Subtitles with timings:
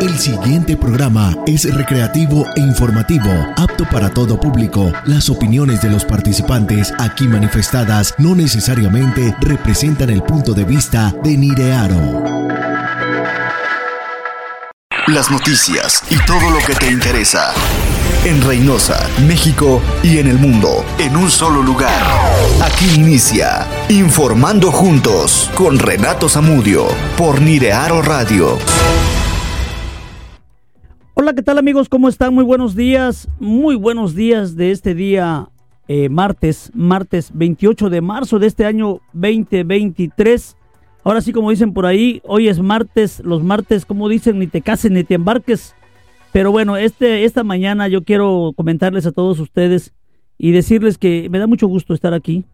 [0.00, 4.90] El siguiente programa es recreativo e informativo, apto para todo público.
[5.04, 11.36] Las opiniones de los participantes aquí manifestadas no necesariamente representan el punto de vista de
[11.36, 12.24] Nirearo.
[15.06, 17.52] Las noticias y todo lo que te interesa.
[18.24, 22.02] En Reynosa, México y en el mundo, en un solo lugar.
[22.62, 26.86] Aquí inicia Informando Juntos con Renato Zamudio
[27.18, 28.56] por Nirearo Radio.
[31.22, 31.90] Hola, ¿qué tal amigos?
[31.90, 32.32] ¿Cómo están?
[32.32, 35.50] Muy buenos días, muy buenos días de este día
[35.86, 40.56] eh, martes, martes 28 de marzo de este año 2023.
[41.04, 44.62] Ahora sí, como dicen por ahí, hoy es martes, los martes, como dicen, ni te
[44.62, 45.74] cases ni te embarques.
[46.32, 49.92] Pero bueno, este, esta mañana yo quiero comentarles a todos ustedes
[50.38, 52.46] y decirles que me da mucho gusto estar aquí,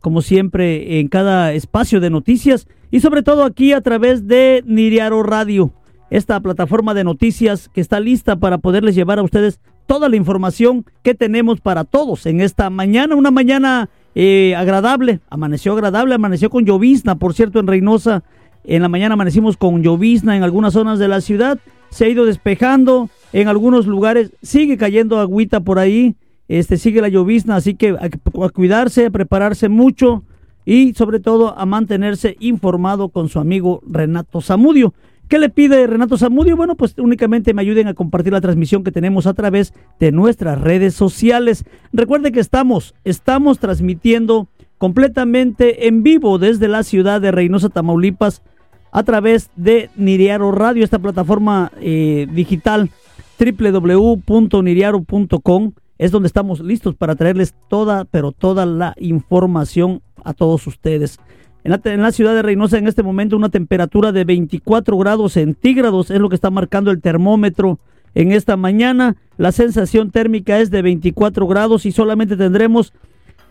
[0.00, 5.22] como siempre, en cada espacio de noticias y sobre todo aquí a través de Niriaro
[5.22, 5.72] Radio
[6.12, 10.84] esta plataforma de noticias que está lista para poderles llevar a ustedes toda la información
[11.02, 16.66] que tenemos para todos en esta mañana, una mañana eh, agradable, amaneció agradable, amaneció con
[16.66, 18.24] llovizna, por cierto, en Reynosa,
[18.64, 22.26] en la mañana amanecimos con llovizna en algunas zonas de la ciudad, se ha ido
[22.26, 24.32] despejando, en algunos lugares.
[24.42, 26.16] Sigue cayendo agüita por ahí,
[26.46, 30.24] este sigue la llovizna, así que a, cuidarse, a prepararse mucho
[30.66, 34.92] y sobre todo a mantenerse informado con su amigo Renato Zamudio.
[35.28, 36.56] ¿Qué le pide Renato Zamudio?
[36.56, 40.60] Bueno, pues únicamente me ayuden a compartir la transmisión que tenemos a través de nuestras
[40.60, 41.64] redes sociales.
[41.92, 48.42] Recuerde que estamos, estamos transmitiendo completamente en vivo desde la ciudad de Reynosa, Tamaulipas,
[48.90, 52.90] a través de Niriaro Radio, esta plataforma eh, digital
[53.38, 55.72] www.niriaro.com.
[55.98, 61.18] Es donde estamos listos para traerles toda, pero toda la información a todos ustedes.
[61.64, 66.18] En la, ciudad de Reynosa en este momento una temperatura de 24 grados centígrados es
[66.18, 67.78] lo que está marcando el termómetro
[68.14, 69.16] en esta mañana.
[69.38, 72.92] La sensación térmica es de 24 grados y solamente tendremos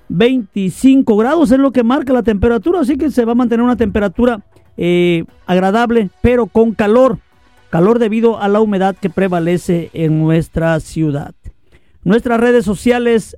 [0.10, 3.78] 25 grados es lo que marca la temperatura, así que se va a mantener una
[3.78, 4.44] temperatura
[4.76, 7.20] eh, agradable, pero con calor,
[7.70, 11.34] calor debido a la humedad que prevalece en nuestra ciudad.
[12.04, 13.38] Nuestras redes sociales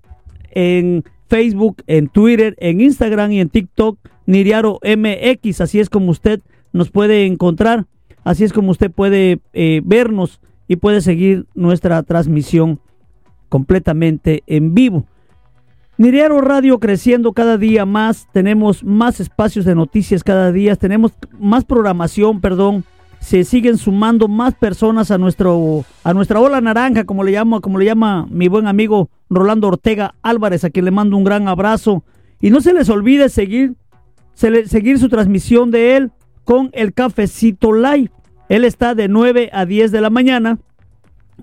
[0.49, 6.41] en Facebook, en Twitter, en Instagram y en TikTok Niriaro MX, así es como usted
[6.71, 7.85] nos puede encontrar,
[8.23, 12.79] así es como usted puede eh, vernos y puede seguir nuestra transmisión
[13.49, 15.05] completamente en vivo.
[15.97, 21.65] Niriaro Radio creciendo cada día más, tenemos más espacios de noticias cada día, tenemos más
[21.65, 22.83] programación, perdón,
[23.23, 27.79] se siguen sumando más personas a nuestro a nuestra ola naranja, como le llamo, como
[27.79, 32.03] le llama mi buen amigo Rolando Ortega Álvarez, a quien le mando un gran abrazo
[32.41, 33.75] y no se les olvide seguir
[34.35, 36.11] seguir su transmisión de él
[36.43, 38.11] con el cafecito live.
[38.49, 40.59] Él está de 9 a 10 de la mañana,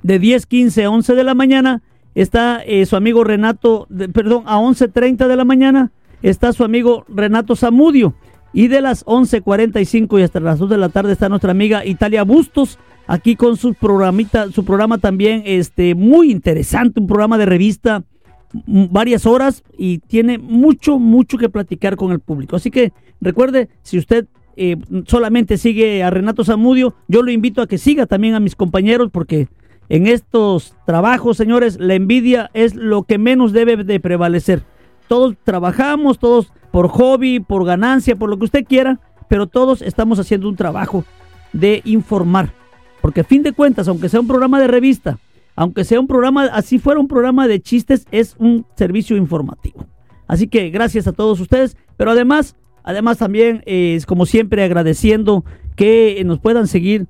[0.03, 1.83] de 10, 15 a 11 de la mañana.
[2.15, 5.93] Está eh, su amigo Renato, perdón, a 11.30 de la mañana
[6.23, 8.15] está su amigo Renato Zamudio.
[8.53, 12.25] Y de las 11.45 y hasta las 2 de la tarde está nuestra amiga Italia
[12.25, 18.05] Bustos, aquí con su programita, su programa también este, muy interesante, un programa de revista
[18.53, 22.57] varias horas y tiene mucho, mucho que platicar con el público.
[22.57, 27.67] Así que recuerde, si usted eh, solamente sigue a Renato Zamudio, yo lo invito a
[27.67, 29.49] que siga también a mis compañeros porque
[29.89, 34.63] en estos trabajos, señores, la envidia es lo que menos debe de prevalecer.
[35.11, 40.21] Todos trabajamos, todos por hobby, por ganancia, por lo que usted quiera, pero todos estamos
[40.21, 41.05] haciendo un trabajo
[41.53, 42.53] de informar.
[43.01, 45.19] Porque a fin de cuentas, aunque sea un programa de revista,
[45.57, 49.85] aunque sea un programa, así fuera un programa de chistes, es un servicio informativo.
[50.29, 52.55] Así que gracias a todos ustedes, pero además,
[52.85, 55.45] además también es como siempre agradeciendo
[55.75, 57.09] que nos puedan seguir,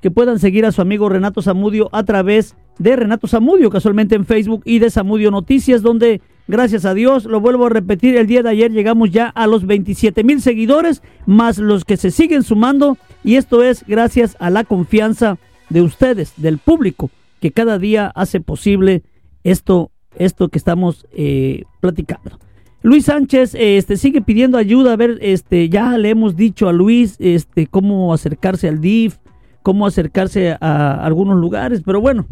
[0.00, 4.24] que puedan seguir a su amigo Renato Zamudio a través de Renato Zamudio, casualmente en
[4.24, 8.42] Facebook y de Zamudio Noticias, donde gracias a Dios, lo vuelvo a repetir, el día
[8.42, 12.98] de ayer llegamos ya a los 27 mil seguidores, más los que se siguen sumando,
[13.22, 15.38] y esto es gracias a la confianza
[15.70, 17.10] de ustedes, del público
[17.40, 19.02] que cada día hace posible
[19.42, 22.38] esto, esto que estamos eh, platicando.
[22.82, 24.92] Luis Sánchez este, sigue pidiendo ayuda.
[24.92, 29.16] A ver, este, ya le hemos dicho a Luis este, cómo acercarse al DIF,
[29.62, 32.26] cómo acercarse a algunos lugares, pero bueno,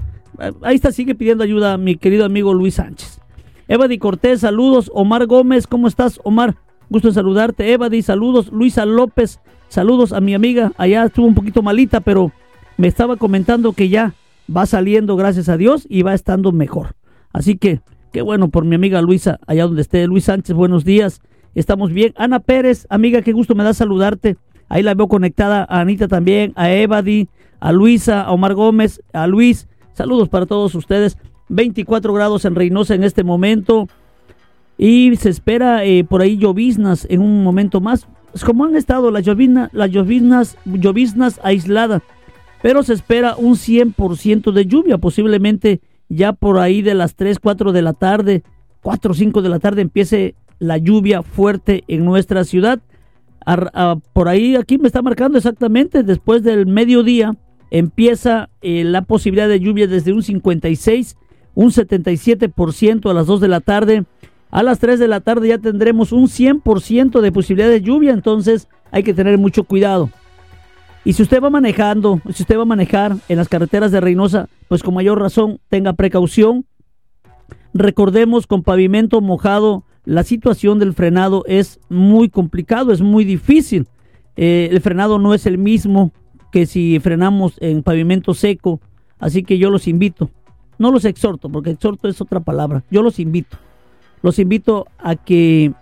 [0.63, 3.22] ahí está, sigue pidiendo ayuda mi querido amigo Luis Sánchez.
[3.73, 4.91] Evadi Cortés, saludos.
[4.93, 6.57] Omar Gómez, ¿cómo estás, Omar?
[6.91, 7.73] Gusto en saludarte.
[7.73, 8.53] Evadi, saludos.
[8.53, 10.73] Luisa López, saludos a mi amiga.
[10.77, 12.33] Allá estuvo un poquito malita, pero
[12.77, 14.13] me estaba comentando que ya
[14.55, 16.97] va saliendo, gracias a Dios, y va estando mejor.
[17.33, 17.81] Así que,
[18.13, 20.07] qué bueno por mi amiga Luisa, allá donde esté.
[20.07, 21.23] Luis Sánchez, buenos días.
[21.55, 22.13] Estamos bien.
[22.17, 24.37] Ana Pérez, amiga, qué gusto me da saludarte.
[24.69, 29.27] Ahí la veo conectada a Anita también, a Evadi, a Luisa, a Omar Gómez, a
[29.27, 29.67] Luis.
[29.95, 31.17] Saludos para todos ustedes.
[31.53, 33.89] 24 grados en Reynosa en este momento.
[34.79, 38.07] Y se espera eh, por ahí lloviznas en un momento más.
[38.45, 42.03] Como han estado las lloviznas, las lloviznas, lloviznas aisladas.
[42.63, 47.73] Pero se espera un 100% de lluvia, posiblemente ya por ahí de las 3, 4
[47.73, 48.43] de la tarde,
[48.83, 52.81] 4 o 5 de la tarde empiece la lluvia fuerte en nuestra ciudad.
[54.13, 57.35] por ahí, aquí me está marcando exactamente, después del mediodía
[57.71, 61.17] empieza eh, la posibilidad de lluvia desde un 56,
[61.55, 64.05] un 77% a las 2 de la tarde.
[64.51, 68.69] A las 3 de la tarde ya tendremos un 100% de posibilidad de lluvia, entonces
[68.91, 70.11] hay que tener mucho cuidado.
[71.05, 74.49] Y si usted va manejando, si usted va a manejar en las carreteras de Reynosa,
[74.69, 76.65] pues con mayor razón tenga precaución.
[77.75, 83.89] Recordemos con pavimento mojado, la situación del frenado es muy complicado, es muy difícil.
[84.37, 86.13] Eh, el frenado no es el mismo
[86.53, 88.81] que si frenamos en pavimento seco,
[89.19, 90.31] así que yo los invito,
[90.83, 93.57] no los exhorto, porque exhorto es otra palabra, yo los invito,
[94.21, 95.73] los invito a que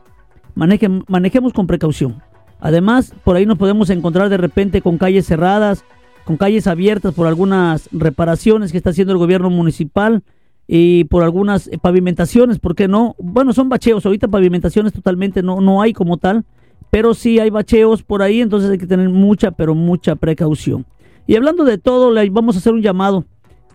[0.54, 2.22] manejemos con precaución.
[2.60, 5.84] Además, por ahí nos podemos encontrar de repente con calles cerradas,
[6.24, 10.22] con calles abiertas por algunas reparaciones que está haciendo el gobierno municipal
[10.68, 13.16] y por algunas pavimentaciones, ¿por qué no?
[13.18, 16.44] Bueno, son bacheos, ahorita pavimentaciones totalmente no, no hay como tal,
[16.90, 20.84] pero sí hay bacheos por ahí, entonces hay que tener mucha, pero mucha precaución.
[21.26, 23.24] Y hablando de todo, le vamos a hacer un llamado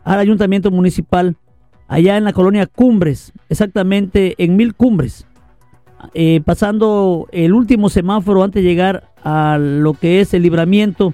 [0.05, 1.35] al ayuntamiento municipal
[1.87, 5.27] allá en la colonia Cumbres, exactamente en Mil Cumbres.
[6.13, 11.13] Eh, pasando el último semáforo antes de llegar a lo que es el libramiento,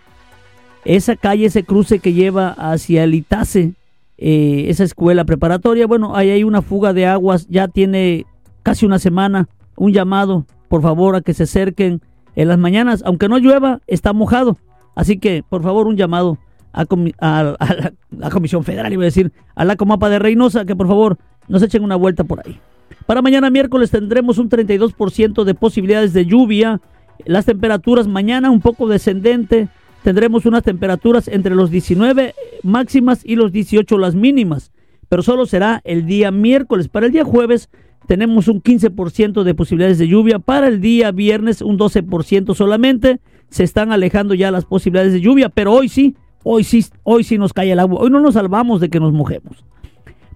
[0.83, 3.73] esa calle, ese cruce que lleva hacia el Itase,
[4.17, 8.25] eh, esa escuela preparatoria, bueno, ahí hay una fuga de aguas, ya tiene
[8.63, 9.47] casi una semana,
[9.77, 12.01] un llamado, por favor, a que se acerquen
[12.35, 14.57] en las mañanas, aunque no llueva, está mojado,
[14.95, 16.37] así que, por favor, un llamado
[16.73, 16.85] a,
[17.21, 21.17] la, la, Comisión Federal, iba a decir, a la Comapa de Reynosa, que por favor
[21.47, 22.59] nos echen una vuelta por ahí.
[23.05, 26.81] Para mañana miércoles tendremos un 32% de posibilidades de lluvia.
[27.25, 29.67] Las temperaturas mañana un poco descendente.
[30.03, 32.33] Tendremos unas temperaturas entre los 19
[32.63, 34.71] máximas y los 18 las mínimas.
[35.09, 36.87] Pero solo será el día miércoles.
[36.87, 37.69] Para el día jueves
[38.07, 40.39] tenemos un 15% de posibilidades de lluvia.
[40.39, 43.19] Para el día viernes un 12% solamente.
[43.49, 45.49] Se están alejando ya las posibilidades de lluvia.
[45.49, 48.01] Pero hoy sí, hoy sí, hoy sí nos cae el agua.
[48.01, 49.63] Hoy no nos salvamos de que nos mojemos.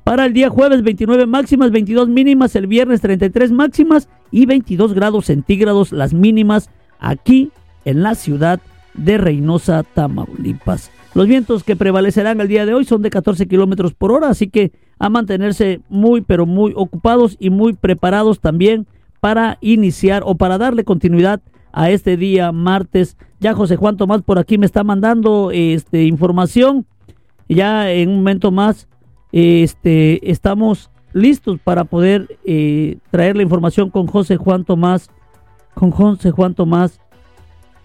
[0.04, 5.25] Para el día jueves 29 máximas, 22 mínimas, el viernes 33 máximas y 22 grados
[5.25, 6.69] centígrados las mínimas
[7.00, 7.52] aquí
[7.86, 8.60] en la ciudad
[8.94, 10.92] de Reynosa, Tamaulipas.
[11.16, 14.48] Los vientos que prevalecerán el día de hoy son de 14 kilómetros por hora, así
[14.48, 18.86] que a mantenerse muy, pero muy ocupados y muy preparados también
[19.22, 21.42] para iniciar o para darle continuidad
[21.75, 23.18] a este día martes.
[23.39, 26.88] Ya José Juan Tomás por aquí me está mandando este, información.
[27.48, 28.88] Ya en un momento más
[29.31, 35.12] este, estamos listos para poder eh, traer la información con José Juan Tomás,
[35.74, 37.01] con José Juan Tomás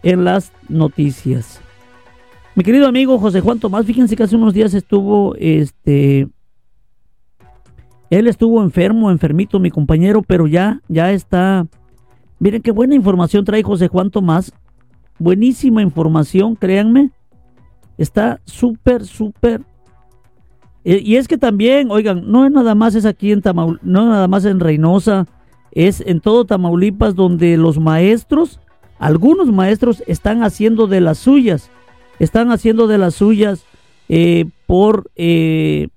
[0.05, 1.61] en las noticias.
[2.55, 6.29] Mi querido amigo José Juan Tomás, fíjense que hace unos días estuvo, este,
[8.09, 11.67] él estuvo enfermo, enfermito, mi compañero, pero ya, ya está.
[12.41, 14.53] Miren qué buena información trae José Juan Tomás.
[15.19, 17.11] Buenísima información, créanme.
[17.97, 19.61] Está súper, súper
[20.85, 24.09] eh, y es que también, oigan, no es nada más es aquí en Tamaulipas, no
[24.09, 25.26] nada más en Reynosa,
[25.73, 28.61] es en todo Tamaulipas donde los maestros,
[28.99, 31.71] algunos maestros están haciendo de las suyas,
[32.19, 33.64] están haciendo de las suyas
[34.09, 35.88] eh, por eh,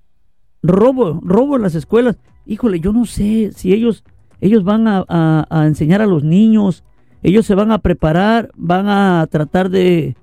[0.62, 2.16] robo, robo en las escuelas.
[2.46, 4.04] Híjole, yo no sé si ellos,
[4.40, 6.84] ellos van a, a enseñar a los niños,
[7.22, 10.14] ellos se van a preparar, van a tratar de,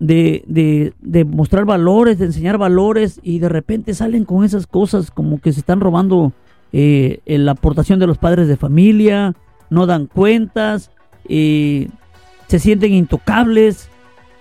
[0.00, 5.40] de, de, mostrar valores, de enseñar valores y de repente salen con esas cosas como
[5.40, 6.32] que se están robando
[6.72, 9.34] eh, la aportación de los padres de familia,
[9.70, 10.90] no dan cuentas,
[11.28, 11.88] eh,
[12.46, 13.90] se sienten intocables,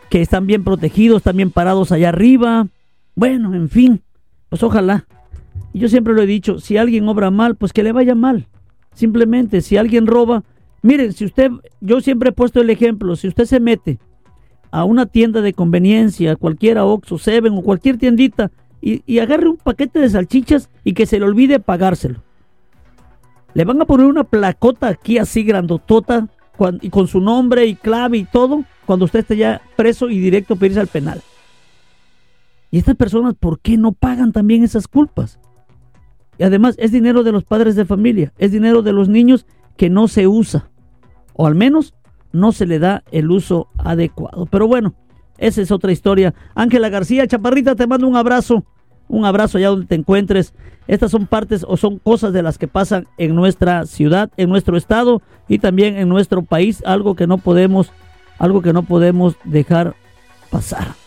[0.09, 2.67] que están bien protegidos, están bien parados allá arriba.
[3.15, 4.01] Bueno, en fin,
[4.49, 5.05] pues ojalá.
[5.77, 8.47] Y yo siempre lo he dicho, si alguien obra mal, pues que le vaya mal.
[8.95, 10.43] Simplemente, si alguien roba,
[10.81, 13.99] miren, si usted, yo siempre he puesto el ejemplo, si usted se mete
[14.71, 18.49] a una tienda de conveniencia, cualquiera Oxxo, Seven o cualquier tiendita
[18.81, 22.23] y, agarre un paquete de salchichas y que se le olvide pagárselo.
[23.53, 26.27] Le van a poner una placota aquí así grandotota
[26.81, 30.55] y con su nombre y clave y todo cuando usted esté ya preso y directo
[30.55, 31.21] a pedirse al penal.
[32.71, 35.39] Y estas personas, ¿por qué no pagan también esas culpas?
[36.37, 39.89] Y además es dinero de los padres de familia, es dinero de los niños que
[39.89, 40.69] no se usa.
[41.33, 41.93] O al menos
[42.31, 44.45] no se le da el uso adecuado.
[44.45, 44.93] Pero bueno,
[45.37, 46.33] esa es otra historia.
[46.55, 48.63] Ángela García, Chaparrita, te mando un abrazo.
[49.07, 50.53] Un abrazo allá donde te encuentres.
[50.87, 54.77] Estas son partes o son cosas de las que pasan en nuestra ciudad, en nuestro
[54.77, 57.91] estado y también en nuestro país, algo que no podemos,
[58.39, 59.95] algo que no podemos dejar
[60.49, 61.06] pasar.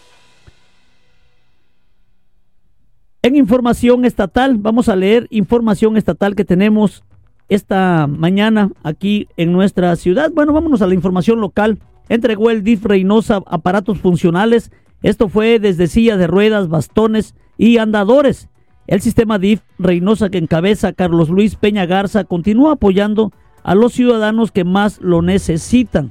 [3.22, 7.04] En información estatal, vamos a leer información estatal que tenemos
[7.50, 10.30] esta mañana aquí en nuestra ciudad.
[10.32, 11.80] Bueno, vámonos a la información local.
[12.08, 14.72] Entregó el DIF Reynosa aparatos funcionales.
[15.02, 18.48] Esto fue desde silla de ruedas, bastones y andadores.
[18.86, 24.50] El sistema DIF Reynosa que encabeza Carlos Luis Peña Garza continúa apoyando a los ciudadanos
[24.50, 26.10] que más lo necesitan,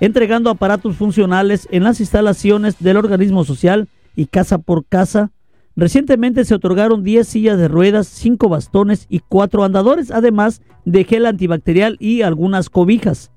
[0.00, 3.86] entregando aparatos funcionales en las instalaciones del organismo social
[4.16, 5.30] y casa por casa
[5.76, 11.26] Recientemente se otorgaron 10 sillas de ruedas, 5 bastones y 4 andadores, además de gel
[11.26, 13.32] antibacterial y algunas cobijas.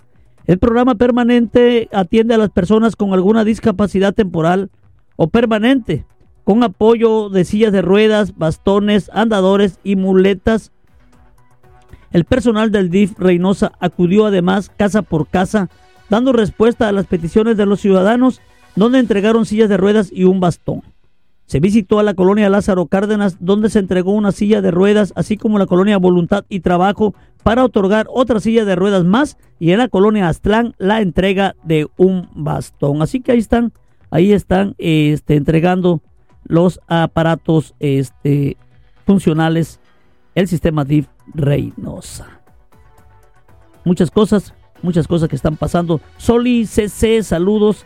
[0.46, 4.70] El programa permanente atiende a las personas con alguna discapacidad temporal
[5.16, 6.06] o permanente,
[6.44, 10.72] con apoyo de sillas de ruedas, bastones, andadores y muletas.
[12.12, 15.70] El personal del DIF Reynosa acudió además casa por casa,
[16.10, 18.40] dando respuesta a las peticiones de los ciudadanos,
[18.76, 20.84] donde entregaron sillas de ruedas y un bastón.
[21.48, 25.38] Se visitó a la colonia Lázaro Cárdenas, donde se entregó una silla de ruedas, así
[25.38, 29.78] como la colonia Voluntad y Trabajo, para otorgar otra silla de ruedas más, y en
[29.78, 33.02] la colonia Aztlán la entrega de un bastón.
[33.02, 33.72] Así que ahí están,
[34.12, 36.02] ahí están este, entregando
[36.44, 38.58] los aparatos este,
[39.06, 39.80] funcionales,
[40.36, 42.42] el sistema DIF Reynosa.
[43.86, 46.02] Muchas cosas, muchas cosas que están pasando.
[46.18, 47.86] Soli CC, saludos.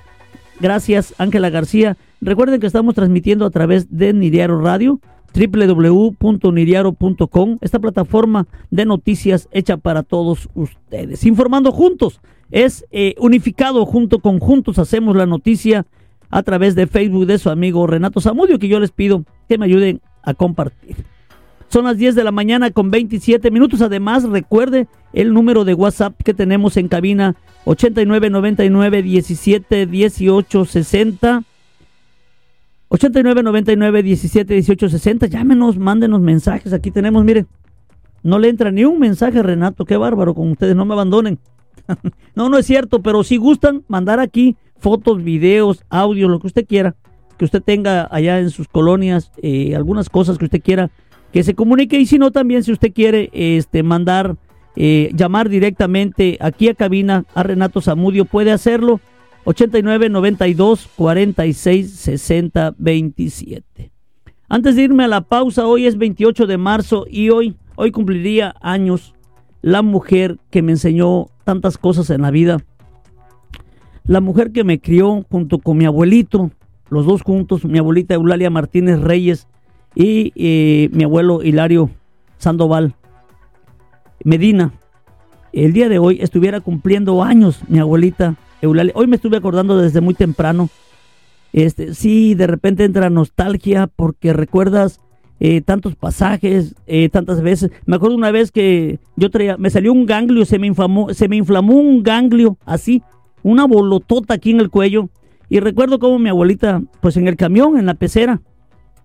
[0.61, 1.97] Gracias, Ángela García.
[2.21, 4.99] Recuerden que estamos transmitiendo a través de Niriaro Radio,
[5.33, 11.25] www.niriaro.com, esta plataforma de noticias hecha para todos ustedes.
[11.25, 15.87] Informando juntos, es eh, unificado junto con Juntos Hacemos la Noticia
[16.29, 19.65] a través de Facebook de su amigo Renato Zamudio, que yo les pido que me
[19.65, 20.95] ayuden a compartir.
[21.71, 23.81] Son las 10 de la mañana con 27 minutos.
[23.81, 31.43] Además, recuerde el número de WhatsApp que tenemos en cabina 8999 17 18 60
[32.89, 35.27] 89 99 17 18 60.
[35.27, 36.73] Llámenos, mándenos mensajes.
[36.73, 37.45] Aquí tenemos, mire,
[38.21, 39.85] no le entra ni un mensaje, Renato.
[39.85, 41.39] Qué bárbaro con ustedes, no me abandonen.
[42.35, 46.67] no, no es cierto, pero si gustan mandar aquí fotos, videos, audio, lo que usted
[46.67, 46.97] quiera,
[47.37, 50.91] que usted tenga allá en sus colonias, eh, algunas cosas que usted quiera
[51.31, 51.99] que se comunique.
[51.99, 54.37] Y si no, también si usted quiere este, mandar,
[54.75, 58.99] eh, llamar directamente aquí a cabina a Renato Zamudio, puede hacerlo
[59.45, 63.91] 89 92 46 60 27.
[64.49, 68.53] Antes de irme a la pausa, hoy es 28 de marzo y hoy, hoy cumpliría
[68.61, 69.13] años
[69.61, 72.57] la mujer que me enseñó tantas cosas en la vida.
[74.03, 76.51] La mujer que me crió junto con mi abuelito,
[76.89, 79.47] los dos juntos, mi abuelita Eulalia Martínez Reyes
[79.95, 81.89] y eh, mi abuelo Hilario
[82.37, 82.95] Sandoval
[84.23, 84.73] Medina.
[85.53, 90.13] El día de hoy estuviera cumpliendo años mi abuelita Hoy me estuve acordando desde muy
[90.13, 90.69] temprano.
[91.51, 94.99] Este, sí, de repente entra nostalgia porque recuerdas
[95.39, 97.71] eh, tantos pasajes, eh, tantas veces.
[97.85, 101.27] Me acuerdo una vez que yo traía, me salió un ganglio, se me inflamó, se
[101.27, 103.01] me inflamó un ganglio así,
[103.41, 105.09] una bolotota aquí en el cuello.
[105.49, 108.41] Y recuerdo cómo mi abuelita, pues en el camión, en la pecera,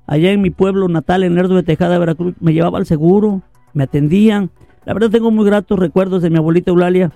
[0.07, 3.85] allá en mi pueblo natal, en Lerdo de Tejada, Veracruz, me llevaba al seguro, me
[3.85, 4.51] atendían.
[4.85, 7.13] La verdad tengo muy gratos recuerdos de mi abuelita Eulalia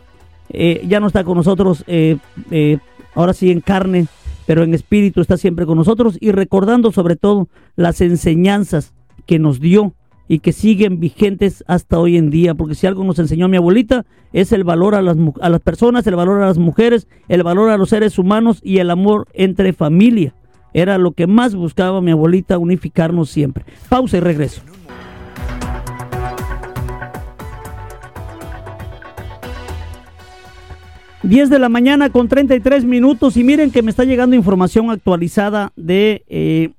[0.52, 2.16] eh, ya no está con nosotros, eh,
[2.50, 2.78] eh,
[3.14, 4.06] ahora sí en carne,
[4.46, 8.92] pero en espíritu está siempre con nosotros y recordando sobre todo las enseñanzas
[9.26, 9.94] que nos dio
[10.26, 14.06] y que siguen vigentes hasta hoy en día, porque si algo nos enseñó mi abuelita
[14.32, 17.70] es el valor a las, a las personas, el valor a las mujeres, el valor
[17.70, 20.34] a los seres humanos y el amor entre familia.
[20.72, 23.64] Era lo que más buscaba mi abuelita, unificarnos siempre.
[23.88, 24.62] Pausa y regreso.
[31.22, 35.72] 10 de la mañana con 33 minutos y miren que me está llegando información actualizada
[35.76, 36.70] de eh,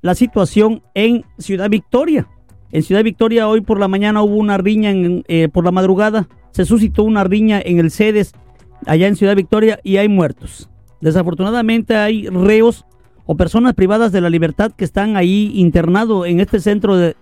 [0.00, 2.26] la situación en Ciudad Victoria.
[2.72, 4.92] En Ciudad Victoria hoy por la mañana hubo una riña
[5.28, 8.32] eh, por la madrugada, se suscitó una riña en el CEDES
[8.86, 10.70] allá en Ciudad Victoria y hay muertos.
[11.00, 12.86] Desafortunadamente hay reos
[13.26, 17.14] o personas privadas de la libertad que están ahí internados en este centro de,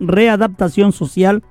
[0.00, 1.42] readaptación social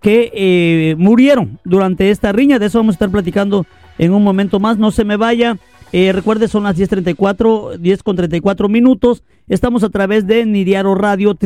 [0.00, 2.58] que eh, murieron durante esta riña.
[2.58, 3.66] De eso vamos a estar platicando
[3.98, 4.78] en un momento más.
[4.78, 5.56] No se me vaya.
[5.92, 9.22] Eh, recuerde, son las 10.34, 10 con 34 minutos.
[9.48, 11.36] Estamos a través de Niriaro Radio,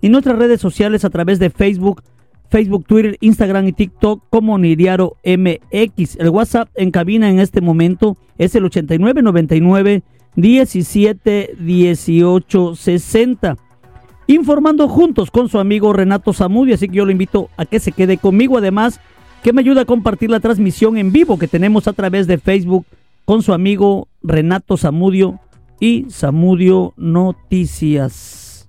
[0.00, 2.02] y nuestras redes sociales a través de Facebook,
[2.48, 6.16] Facebook, Twitter, Instagram y TikTok como Niriaro MX.
[6.16, 10.02] El WhatsApp en cabina en este momento es el 8999
[10.36, 13.56] 17 18 60.
[14.28, 17.92] Informando juntos con su amigo Renato Zamudio, así que yo lo invito a que se
[17.92, 18.58] quede conmigo.
[18.58, 19.00] Además,
[19.42, 22.84] que me ayude a compartir la transmisión en vivo que tenemos a través de Facebook
[23.24, 25.40] con su amigo Renato Zamudio
[25.80, 28.68] y Zamudio Noticias.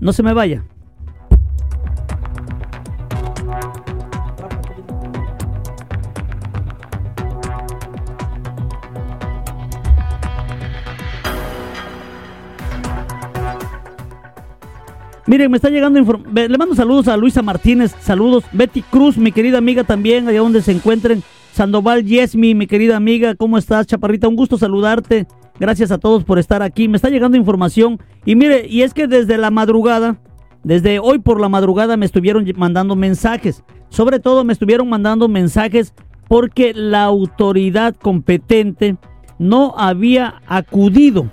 [0.00, 0.64] No se me vaya.
[15.28, 16.00] Miren, me está llegando
[16.32, 18.44] Le mando saludos a Luisa Martínez, saludos.
[18.50, 21.22] Betty Cruz, mi querida amiga también, allá donde se encuentren.
[21.52, 24.26] Sandoval Yesmi, mi querida amiga, ¿cómo estás, Chaparrita?
[24.26, 25.26] Un gusto saludarte.
[25.60, 26.88] Gracias a todos por estar aquí.
[26.88, 28.00] Me está llegando información.
[28.24, 30.18] Y mire, y es que desde la madrugada,
[30.64, 33.62] desde hoy por la madrugada me estuvieron mandando mensajes.
[33.90, 35.92] Sobre todo me estuvieron mandando mensajes
[36.26, 38.96] porque la autoridad competente
[39.38, 41.30] no había acudido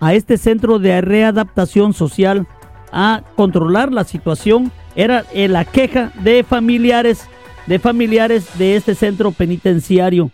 [0.00, 2.48] a este centro de readaptación social
[2.92, 7.28] a controlar la situación era eh, la queja de familiares
[7.66, 10.30] de familiares de este centro penitenciario.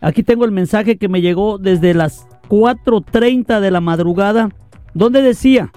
[0.00, 4.50] Aquí tengo el mensaje que me llegó desde las 4.30 de la madrugada,
[4.94, 5.72] donde decía,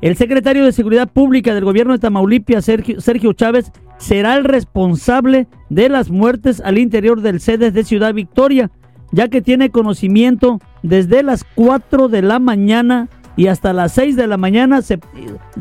[0.00, 5.46] el secretario de Seguridad Pública del gobierno de Tamaulipas, Sergio, Sergio Chávez, será el responsable
[5.70, 8.70] de las muertes al interior del sede de Ciudad Victoria,
[9.12, 14.26] ya que tiene conocimiento desde las 4 de la mañana y hasta las 6 de
[14.26, 14.98] la mañana, se,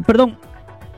[0.05, 0.37] perdón,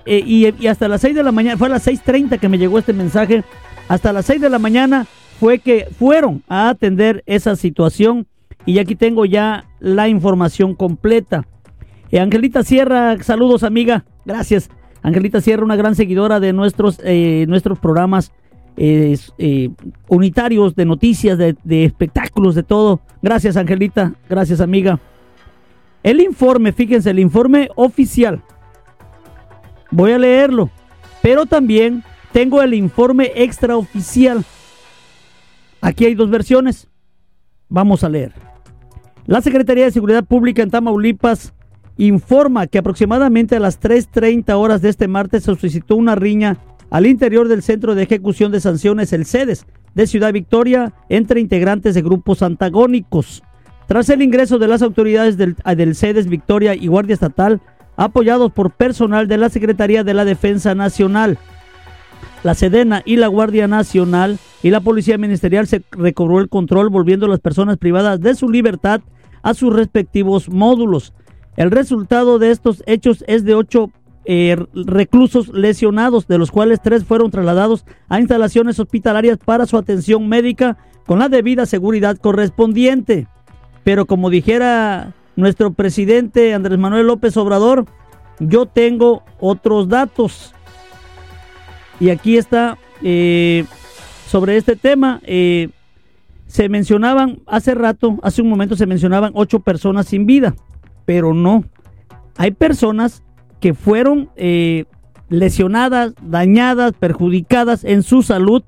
[0.06, 2.78] eh, y, hasta las 6 de la mañana, fue a las 6.30 que me llegó
[2.78, 3.44] este mensaje,
[3.88, 5.06] hasta las 6 de la mañana
[5.40, 8.28] fue que fueron a atender esa situación
[8.66, 11.46] y aquí tengo ya la información completa.
[12.12, 14.70] Eh, Angelita Sierra, saludos amiga, gracias.
[15.02, 18.32] Angelita Sierra, una gran seguidora de nuestros, eh, nuestros programas
[20.10, 23.00] unitarios de noticias, de espectáculos, de todo.
[23.22, 25.00] Gracias Angelita, gracias amiga.
[26.06, 28.44] El informe, fíjense, el informe oficial.
[29.90, 30.70] Voy a leerlo.
[31.24, 34.46] Pero también tengo el informe extraoficial.
[35.82, 36.88] Aquí hay dos versiones.
[37.70, 38.34] Vamos a leer.
[39.26, 41.56] La Secretaría de Seguridad Pública en Tamaulipas
[41.98, 46.60] informa que aproximadamente a las 3.30 horas de este martes se suscitó una riña
[46.92, 49.66] al interior del Centro de Ejecución de Sanciones, el CEDES,
[49.96, 53.42] de Ciudad Victoria, entre integrantes de grupos antagónicos.
[53.88, 57.62] Tras el ingreso de las autoridades del, del CEDES Victoria y Guardia Estatal,
[57.98, 61.38] apoyados por personal de la Secretaría de la Defensa Nacional,
[62.44, 67.26] la Sedena y la Guardia Nacional y la Policía Ministerial se recobró el control volviendo
[67.26, 69.02] a las personas privadas de su libertad
[69.42, 71.14] a sus respectivos módulos.
[71.58, 73.92] El resultado de estos hechos es de ocho
[74.26, 80.28] eh, reclusos lesionados, de los cuales tres fueron trasladados a instalaciones hospitalarias para su atención
[80.28, 83.28] médica con la debida seguridad correspondiente.
[83.86, 87.86] Pero como dijera nuestro presidente Andrés Manuel López Obrador,
[88.40, 90.56] yo tengo otros datos.
[92.00, 93.64] Y aquí está eh,
[94.28, 95.22] sobre este tema.
[95.24, 95.70] Eh,
[96.48, 100.56] se mencionaban hace rato, hace un momento se mencionaban ocho personas sin vida,
[101.06, 101.64] pero no.
[102.38, 103.24] Hay personas
[103.60, 104.86] que fueron eh,
[105.30, 108.64] lesionadas, dañadas, perjudicadas en su salud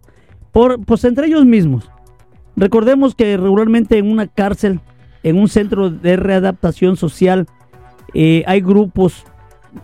[0.52, 1.90] por, pues entre ellos mismos.
[2.56, 4.80] Recordemos que regularmente en una cárcel
[5.28, 7.48] en un centro de readaptación social
[8.14, 9.26] eh, hay grupos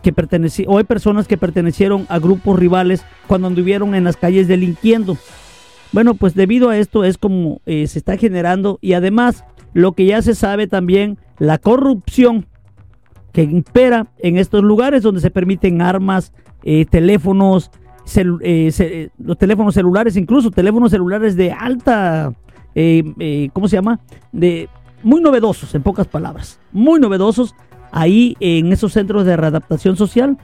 [0.02, 4.48] que pertenecieron, o hay personas que pertenecieron a grupos rivales cuando anduvieron en las calles
[4.48, 5.18] delinquiendo.
[5.92, 10.06] Bueno, pues debido a esto es como eh, se está generando y además lo que
[10.06, 12.46] ya se sabe también, la corrupción
[13.32, 17.70] que impera en estos lugares donde se permiten armas, eh, teléfonos,
[19.18, 22.32] los teléfonos celulares, incluso teléfonos celulares de alta,
[23.52, 24.00] ¿cómo se llama?
[24.32, 24.68] De
[25.04, 27.54] muy novedosos, en pocas palabras, muy novedosos
[27.92, 30.36] ahí en esos centros de readaptación social.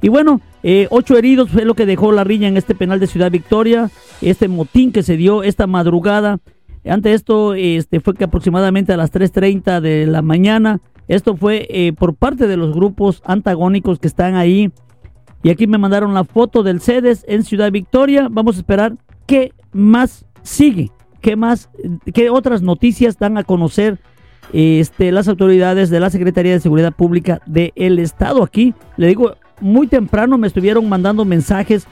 [0.00, 3.06] Y bueno, eh, ocho heridos fue lo que dejó la riña en este penal de
[3.06, 3.90] Ciudad Victoria,
[4.20, 6.38] este motín que se dio esta madrugada.
[6.86, 11.92] Ante esto, este fue que aproximadamente a las 3.30 de la mañana, esto fue eh,
[11.94, 14.70] por parte de los grupos antagónicos que están ahí.
[15.42, 18.28] Y aquí me mandaron la foto del CEDES en Ciudad Victoria.
[18.30, 20.90] Vamos a esperar qué más sigue.
[21.24, 21.70] ¿Qué más,
[22.12, 23.98] qué otras noticias dan a conocer
[24.52, 28.42] este, las autoridades de la Secretaría de Seguridad Pública del Estado?
[28.42, 31.86] Aquí, le digo, muy temprano me estuvieron mandando mensajes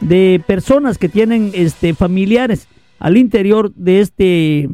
[0.00, 2.66] de personas que tienen este, familiares
[2.98, 4.70] al interior este,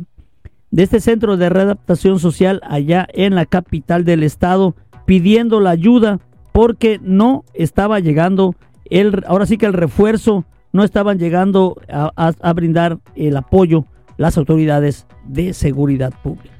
[0.71, 6.21] de este centro de readaptación social allá en la capital del estado, pidiendo la ayuda
[6.53, 12.99] porque no estaba llegando el, ahora sí que el refuerzo no estaban llegando a, brindar
[13.17, 16.55] el apoyo las autoridades de seguridad pública.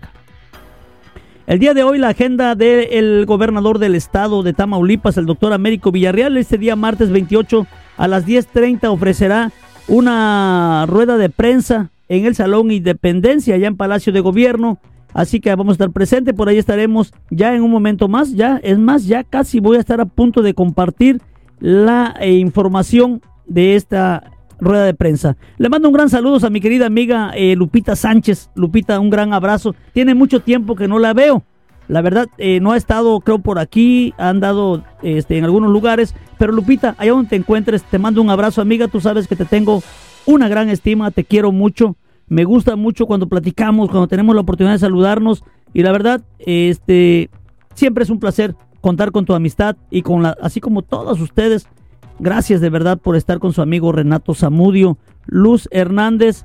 [1.47, 5.93] El día de hoy la agenda del gobernador del estado de Tamaulipas, el doctor Américo
[5.93, 7.67] Villarreal, este día martes 28
[7.99, 9.53] a las 10.30 ofrecerá
[9.87, 14.79] una rueda de prensa en el Salón Independencia, allá en Palacio de Gobierno.
[15.13, 18.59] Así que vamos a estar presentes, por ahí estaremos ya en un momento más, ya
[18.63, 21.21] es más, ya casi voy a estar a punto de compartir
[21.61, 25.37] la eh, información de esta rueda de prensa.
[25.59, 28.51] Le mando un gran saludo a mi querida amiga eh, Lupita Sánchez.
[28.55, 29.75] Lupita, un gran abrazo.
[29.93, 31.43] Tiene mucho tiempo que no la veo.
[31.87, 36.15] La verdad, eh, no ha estado, creo, por aquí, ha andado este, en algunos lugares.
[36.39, 38.89] Pero Lupita, allá donde te encuentres, te mando un abrazo, amiga.
[38.89, 39.83] Tú sabes que te tengo
[40.27, 41.97] una gran estima, te quiero mucho.
[42.27, 45.45] Me gusta mucho cuando platicamos, cuando tenemos la oportunidad de saludarnos.
[45.75, 47.29] Y la verdad, este,
[47.75, 51.69] siempre es un placer contar con tu amistad y con la, así como todos ustedes.
[52.19, 54.99] Gracias de verdad por estar con su amigo Renato Zamudio.
[55.27, 56.45] Luz Hernández,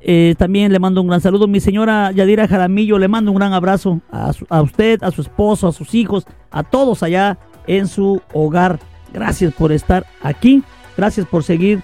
[0.00, 1.46] eh, también le mando un gran saludo.
[1.46, 5.68] Mi señora Yadira Jaramillo, le mando un gran abrazo a, a, usted, a su esposo,
[5.68, 8.80] a sus hijos, a todos allá en su hogar.
[9.12, 10.62] Gracias por estar aquí.
[10.96, 11.82] Gracias por seguir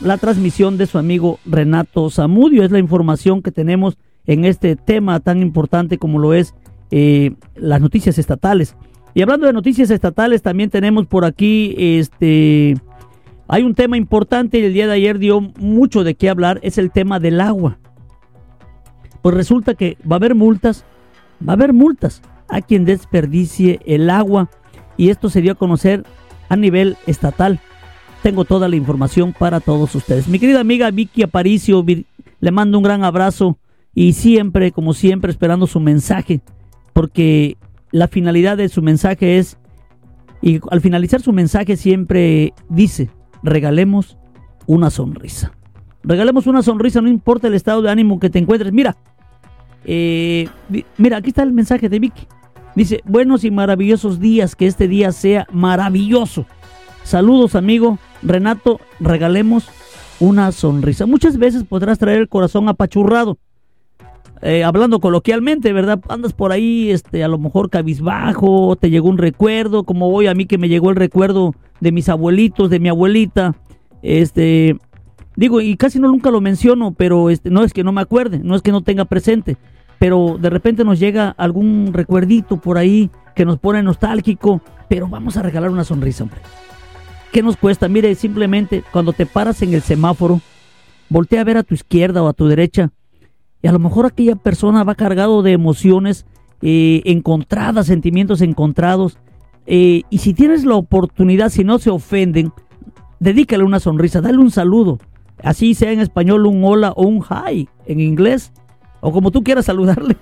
[0.00, 2.64] la transmisión de su amigo Renato Zamudio.
[2.64, 6.54] Es la información que tenemos en este tema tan importante como lo es
[6.90, 8.76] eh, las noticias estatales.
[9.14, 12.76] Y hablando de noticias estatales, también tenemos por aquí, este,
[13.48, 16.78] hay un tema importante y el día de ayer dio mucho de qué hablar, es
[16.78, 17.78] el tema del agua.
[19.22, 20.84] Pues resulta que va a haber multas,
[21.46, 24.48] va a haber multas a quien desperdicie el agua
[24.96, 26.04] y esto se dio a conocer
[26.48, 27.60] a nivel estatal
[28.22, 30.28] tengo toda la información para todos ustedes.
[30.28, 31.84] Mi querida amiga Vicky Aparicio,
[32.40, 33.58] le mando un gran abrazo
[33.94, 36.40] y siempre, como siempre, esperando su mensaje,
[36.92, 37.56] porque
[37.92, 39.58] la finalidad de su mensaje es,
[40.42, 43.10] y al finalizar su mensaje siempre dice,
[43.42, 44.16] regalemos
[44.66, 45.52] una sonrisa.
[46.02, 48.72] Regalemos una sonrisa, no importa el estado de ánimo que te encuentres.
[48.72, 48.96] Mira,
[49.84, 50.48] eh,
[50.96, 52.26] mira, aquí está el mensaje de Vicky.
[52.74, 56.46] Dice, buenos y maravillosos días, que este día sea maravilloso.
[57.02, 57.98] Saludos, amigo.
[58.22, 59.68] Renato, regalemos
[60.20, 61.06] una sonrisa.
[61.06, 63.38] Muchas veces podrás traer el corazón apachurrado.
[64.42, 66.00] Eh, hablando coloquialmente, ¿verdad?
[66.08, 70.34] Andas por ahí, este, a lo mejor cabizbajo, te llegó un recuerdo, como voy a
[70.34, 73.54] mí que me llegó el recuerdo de mis abuelitos, de mi abuelita,
[74.02, 74.78] este,
[75.36, 78.40] digo, y casi no nunca lo menciono, pero este, no es que no me acuerde,
[78.42, 79.58] no es que no tenga presente,
[79.98, 85.36] pero de repente nos llega algún recuerdito por ahí que nos pone nostálgico, pero vamos
[85.36, 86.40] a regalar una sonrisa, hombre.
[87.30, 87.88] ¿Qué nos cuesta?
[87.88, 90.40] Mire, simplemente cuando te paras en el semáforo,
[91.10, 92.90] voltea a ver a tu izquierda o a tu derecha
[93.62, 96.26] y a lo mejor aquella persona va cargado de emociones
[96.62, 99.18] eh, encontradas, sentimientos encontrados.
[99.66, 102.52] Eh, y si tienes la oportunidad, si no se ofenden,
[103.18, 104.98] dedícale una sonrisa, dale un saludo.
[105.42, 108.52] Así sea en español un hola o un hi en inglés,
[109.00, 110.16] o como tú quieras saludarle.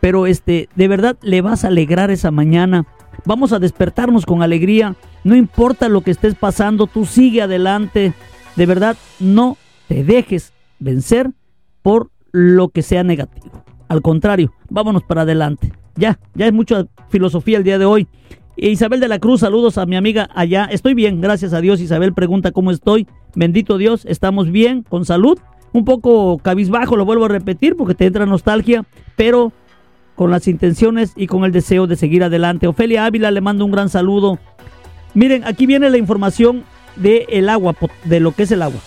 [0.00, 2.86] Pero este, de verdad le vas a alegrar esa mañana.
[3.24, 8.14] Vamos a despertarnos con alegría no importa lo que estés pasando, tú sigue adelante.
[8.56, 11.30] De verdad, no te dejes vencer
[11.82, 13.64] por lo que sea negativo.
[13.88, 15.72] Al contrario, vámonos para adelante.
[15.96, 18.06] Ya, ya es mucha filosofía el día de hoy.
[18.56, 20.64] Isabel de la Cruz, saludos a mi amiga allá.
[20.64, 21.80] Estoy bien, gracias a Dios.
[21.80, 23.06] Isabel pregunta cómo estoy.
[23.34, 25.38] Bendito Dios, estamos bien, con salud.
[25.72, 28.84] Un poco cabizbajo, lo vuelvo a repetir porque te entra nostalgia,
[29.16, 29.52] pero
[30.16, 32.66] con las intenciones y con el deseo de seguir adelante.
[32.66, 34.38] Ofelia Ávila le mando un gran saludo
[35.14, 36.64] Miren, aquí viene la información
[36.96, 37.74] de el agua,
[38.04, 38.80] de lo que es el agua.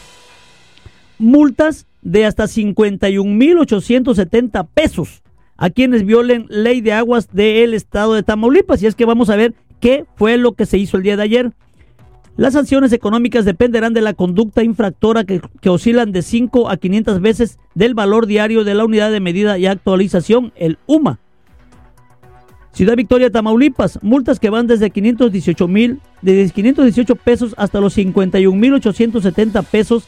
[1.17, 5.21] Multas de hasta 51.870 pesos
[5.57, 8.81] a quienes violen ley de aguas del estado de Tamaulipas.
[8.81, 11.23] Y es que vamos a ver qué fue lo que se hizo el día de
[11.23, 11.51] ayer.
[12.37, 17.59] Las sanciones económicas dependerán de la conducta infractora que, oscilan de 5 a 500 veces
[17.75, 21.19] del valor diario de la unidad de medida y actualización, el UMA.
[22.71, 28.57] Ciudad Victoria, Tamaulipas, multas que van desde 518 mil, desde 518 pesos hasta los 51
[28.57, 30.07] mil 870 pesos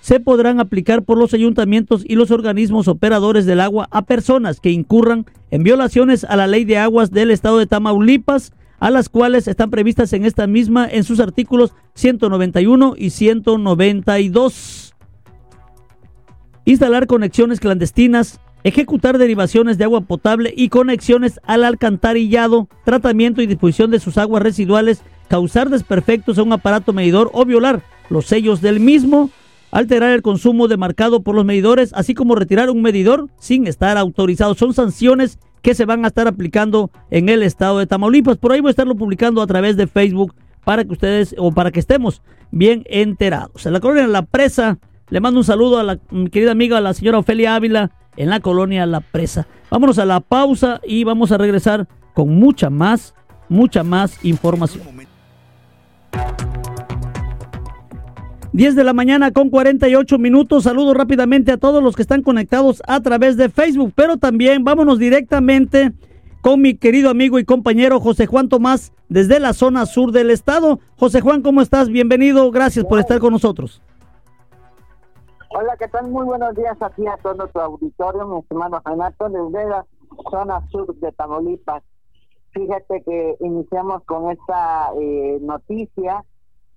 [0.00, 4.70] se podrán aplicar por los ayuntamientos y los organismos operadores del agua a personas que
[4.70, 9.46] incurran en violaciones a la ley de aguas del estado de Tamaulipas, a las cuales
[9.46, 14.94] están previstas en esta misma en sus artículos 191 y 192.
[16.64, 23.90] Instalar conexiones clandestinas ejecutar derivaciones de agua potable y conexiones al alcantarillado, tratamiento y disposición
[23.90, 28.80] de sus aguas residuales, causar desperfectos a un aparato medidor o violar los sellos del
[28.80, 29.30] mismo,
[29.70, 34.54] alterar el consumo demarcado por los medidores, así como retirar un medidor sin estar autorizado.
[34.54, 38.38] Son sanciones que se van a estar aplicando en el estado de Tamaulipas.
[38.38, 41.70] Por ahí voy a estarlo publicando a través de Facebook para que ustedes o para
[41.70, 43.66] que estemos bien enterados.
[43.66, 44.78] En la colonia La Presa,
[45.08, 45.98] le mando un saludo a la
[46.30, 49.46] querida amiga, la señora Ofelia Ávila, en la colonia La Presa.
[49.70, 53.14] Vámonos a la pausa y vamos a regresar con mucha más,
[53.48, 54.82] mucha más información.
[58.52, 60.64] 10 de la mañana con 48 minutos.
[60.64, 64.98] Saludo rápidamente a todos los que están conectados a través de Facebook, pero también vámonos
[64.98, 65.92] directamente
[66.40, 70.80] con mi querido amigo y compañero José Juan Tomás desde la zona sur del estado.
[70.96, 71.90] José Juan, ¿cómo estás?
[71.90, 73.80] Bienvenido, gracias por estar con nosotros.
[75.50, 76.08] Hola, ¿qué tal?
[76.08, 79.86] Muy buenos días aquí a todo tu auditorio, mi hermano Renato, desde la
[80.28, 81.84] zona sur de Tamaulipas.
[82.50, 86.24] Fíjate que iniciamos con esta eh, noticia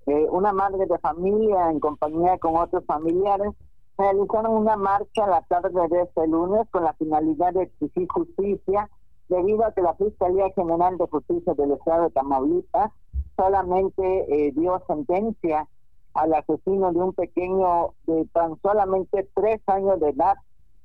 [0.05, 3.53] eh, una madre de familia en compañía con otros familiares
[3.97, 8.89] realizaron una marcha la tarde de este lunes con la finalidad de exigir justicia
[9.29, 12.91] debido a que la Fiscalía General de Justicia del Estado de Tamaulipas
[13.37, 15.67] solamente eh, dio sentencia
[16.13, 20.35] al asesino de un pequeño de tan solamente tres años de edad.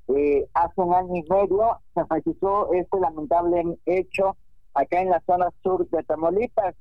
[0.08, 4.36] Eh, hace un año y medio se registró este lamentable hecho
[4.72, 6.74] acá en la zona sur de Tamaulipas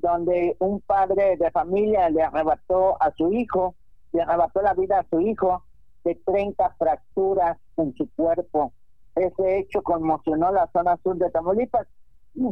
[0.00, 3.74] donde un padre de familia le arrebató a su hijo,
[4.12, 5.64] le arrebató la vida a su hijo
[6.04, 8.72] de 30 fracturas en su cuerpo.
[9.14, 11.86] Ese hecho conmocionó la zona sur de Tamaulipas.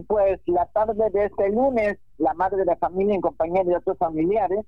[0.07, 4.67] Pues la tarde de este lunes, la madre de familia en compañía de otros familiares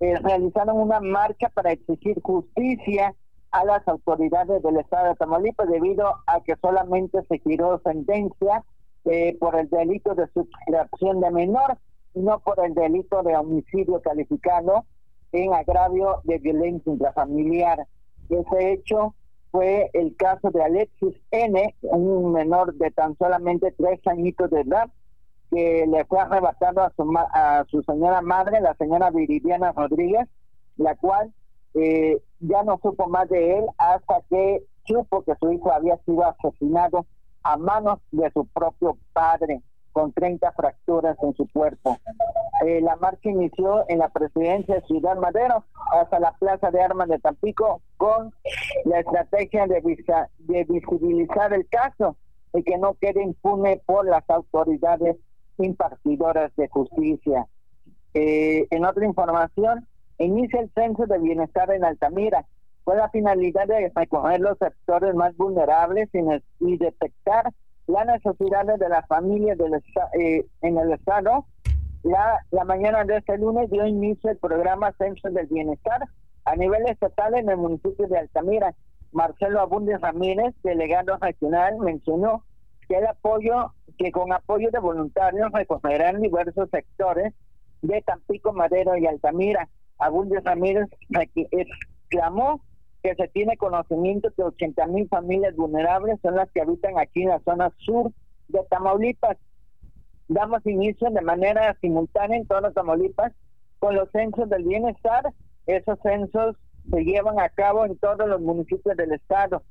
[0.00, 3.14] eh, realizaron una marcha para exigir justicia
[3.50, 8.64] a las autoridades del estado de Tamaulipas debido a que solamente se giró sentencia
[9.04, 11.76] eh, por el delito de sustracción de menor
[12.14, 14.84] no por el delito de homicidio calificado
[15.32, 17.86] en agravio de violencia intrafamiliar.
[18.28, 19.14] Ese hecho
[19.50, 24.90] fue el caso de Alexis N., un menor de tan solamente tres añitos de edad,
[25.50, 30.26] que le fue arrebatado a su, a su señora madre, la señora Viridiana Rodríguez,
[30.76, 31.32] la cual
[31.74, 36.24] eh, ya no supo más de él hasta que supo que su hijo había sido
[36.24, 37.06] asesinado
[37.42, 41.98] a manos de su propio padre con 30 fracturas en su cuerpo.
[42.66, 47.08] Eh, la marcha inició en la presidencia de Ciudad Madero hasta la Plaza de Armas
[47.08, 48.32] de Tampico con
[48.84, 49.82] la estrategia de,
[50.38, 52.16] de visibilizar el caso
[52.54, 55.16] y que no quede impune por las autoridades
[55.58, 57.46] impartidoras de justicia.
[58.14, 59.86] Eh, en otra información,
[60.18, 62.44] inicia el censo de bienestar en Altamira
[62.84, 66.08] con la finalidad de recoger los sectores más vulnerables
[66.60, 67.52] y detectar
[67.92, 69.58] las necesidades de las familias
[70.18, 71.46] eh, en el Estado.
[72.02, 76.02] La, la mañana de este lunes dio inicio el programa Censo del Bienestar
[76.44, 78.74] a nivel estatal en el municipio de Altamira.
[79.12, 82.44] Marcelo Abundes Ramírez, delegado regional, mencionó
[82.88, 87.34] que el apoyo, que con apoyo de voluntarios recogerán diversos sectores
[87.82, 89.68] de Tampico, Madero y Altamira.
[89.98, 92.62] Abundes Ramírez exclamó
[93.02, 97.30] que se tiene conocimiento que 80 mil familias vulnerables son las que habitan aquí en
[97.30, 98.12] la zona sur
[98.48, 99.36] de Tamaulipas.
[100.28, 103.32] Damos inicio de manera simultánea en todo Tamaulipas
[103.80, 105.32] con los censos del bienestar.
[105.66, 106.56] Esos censos
[106.90, 109.62] se llevan a cabo en todos los municipios del estado.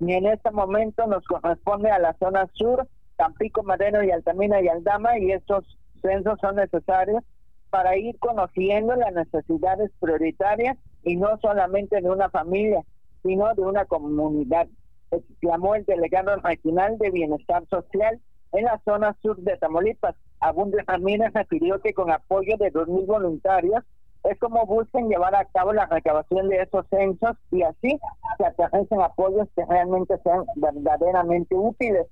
[0.00, 4.68] Y en este momento nos corresponde a la zona sur, Tampico, Madero y Altamina y
[4.68, 7.22] Aldama, y estos censos son necesarios
[7.68, 12.82] para ir conociendo las necesidades prioritarias y no solamente de una familia,
[13.22, 14.66] sino de una comunidad,
[15.10, 18.20] exclamó el delegado regional de Bienestar Social
[18.52, 20.14] en la zona sur de Tamaulipas.
[20.40, 23.84] Abundes Ramírez refirió que con apoyo de 2.000 voluntarios
[24.24, 27.98] es como buscan llevar a cabo la recabación de esos censos y así
[28.36, 32.06] se aterricen apoyos que realmente sean verdaderamente útiles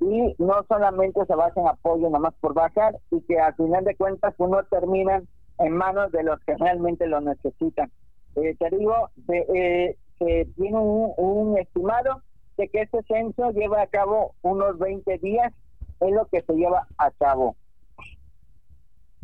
[0.00, 4.34] y no solamente se basen apoyo nomás por bajar y que al final de cuentas
[4.38, 5.22] uno termina
[5.58, 7.90] en manos de los que realmente lo necesitan.
[8.36, 12.22] Eh, te digo, se, eh, tiene un, estimado
[12.56, 15.52] de que este censo lleva a cabo unos 20 días,
[16.00, 17.56] es lo que se lleva a cabo.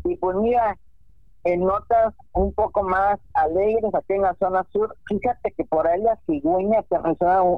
[0.03, 0.77] Y pues mira,
[1.43, 6.01] en notas un poco más alegres aquí en la zona sur, fíjate que por ahí
[6.01, 6.95] la cigüeña se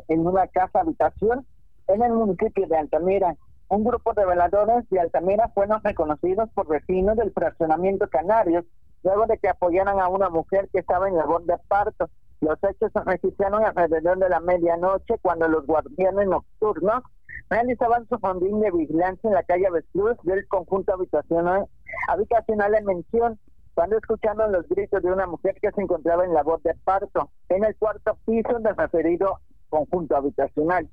[0.07, 1.45] en una casa habitación
[1.87, 3.35] en el municipio de Altamira.
[3.69, 8.65] Un grupo de veladores de Altamira fueron reconocidos por vecinos del fraccionamiento Canarios
[9.03, 12.09] luego de que apoyaran a una mujer que estaba en borde de parto.
[12.41, 17.03] Los hechos se registraron alrededor de la medianoche cuando los guardianes nocturnos
[17.49, 21.67] realizaban su rondín de vigilancia en la calle Avestruz del conjunto habitacional,
[22.07, 23.39] habitacional en mención
[23.73, 27.29] cuando escucharon los gritos de una mujer que se encontraba en la voz de parto
[27.49, 29.39] en el cuarto piso del referido
[29.69, 30.87] conjunto habitacional.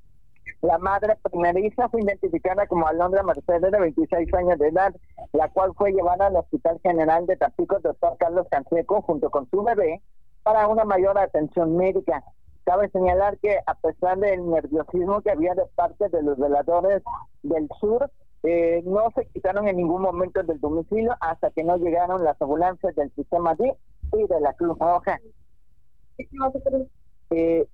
[0.63, 4.95] La madre primeriza fue identificada como Alondra Mercedes, de 26 años de edad,
[5.33, 9.63] la cual fue llevada al Hospital General de Tampico, doctor Carlos Canseco, junto con su
[9.63, 10.03] bebé,
[10.43, 12.23] para una mayor atención médica.
[12.65, 17.03] Cabe señalar que a pesar del nerviosismo que había de parte de los veladores
[17.43, 18.11] del sur,
[18.43, 22.95] eh, no se quitaron en ningún momento del domicilio hasta que no llegaron las ambulancias
[22.97, 23.75] del sistema D
[24.13, 25.19] y de la Cruz Roja.
[27.31, 27.67] Eh,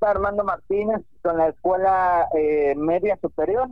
[0.00, 3.68] Armando Martínez con la Escuela eh, Media Superior.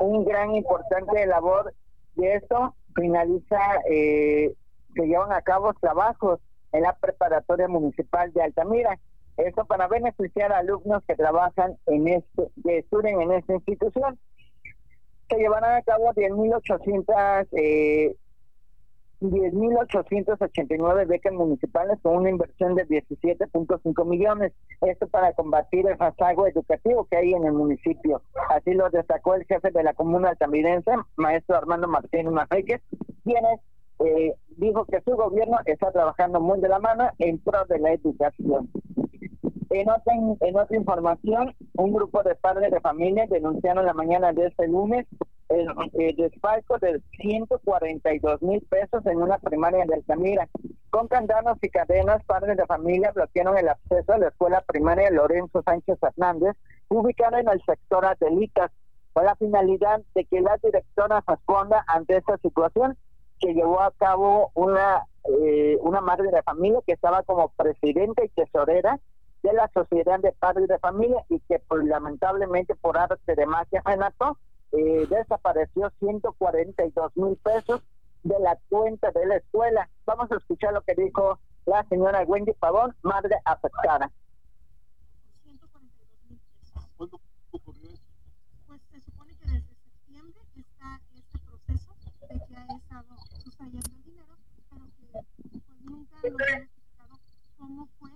[0.00, 1.74] Un gran importante labor
[2.14, 3.58] de esto finaliza,
[3.90, 4.54] eh,
[4.94, 6.40] se llevan a cabo trabajos
[6.72, 8.98] en la preparatoria municipal de Altamira.
[9.36, 14.18] Esto para beneficiar a alumnos que trabajan en este, que estudian en esta institución.
[15.28, 18.16] Se llevarán a cabo 10.800 eh,
[19.20, 24.52] 10.889 becas municipales con una inversión de 17.5 millones.
[24.80, 28.22] Esto para combatir el rezago educativo que hay en el municipio.
[28.48, 32.80] Así lo destacó el jefe de la comuna altamirense, maestro Armando Martínez Manriquez,
[33.24, 33.44] quien
[34.04, 37.92] eh, dijo que su gobierno está trabajando muy de la mano en pro de la
[37.92, 38.70] educación.
[39.70, 44.46] En otra, en otra información, un grupo de padres de familia denunciaron la mañana de
[44.46, 45.06] este lunes
[45.50, 50.48] el, desfalco de 142 mil pesos en una primaria de Altamira.
[50.90, 55.62] Con candados y cadenas, padres de familia bloquearon el acceso a la escuela primaria Lorenzo
[55.62, 56.56] Sánchez Hernández,
[56.88, 58.70] ubicada en el sector Atelitas,
[59.12, 62.96] con la finalidad de que la directora responda ante esta situación
[63.40, 65.06] que llevó a cabo una,
[65.42, 69.00] eh, una madre de familia que estaba como presidenta y tesorera
[69.42, 73.82] de la Sociedad de Padres de Familia y que pues, lamentablemente por arte de magia
[73.84, 74.36] Renato
[74.72, 77.82] eh, desapareció 142 mil pesos
[78.22, 79.88] de la cuenta de la escuela.
[80.06, 84.10] Vamos a escuchar lo que dijo la señora Wendy Pavón, madre afectada.
[86.96, 87.20] ¿Cuándo
[87.52, 88.02] ocurrió eso?
[88.66, 91.94] Pues se supone que desde septiembre está este proceso
[92.28, 94.36] de que ha estado sustrayendo el dinero,
[94.68, 97.18] pero que pues nunca nos han explicado
[97.58, 98.10] cómo fue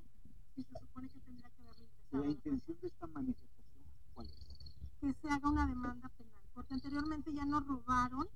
[0.56, 5.00] y se supone que tendrá que haberlo La intención de esta manifestación, ¿cuál es?
[5.00, 6.23] Que se haga una demanda penal
[6.64, 8.26] porque anteriormente ya nos robaron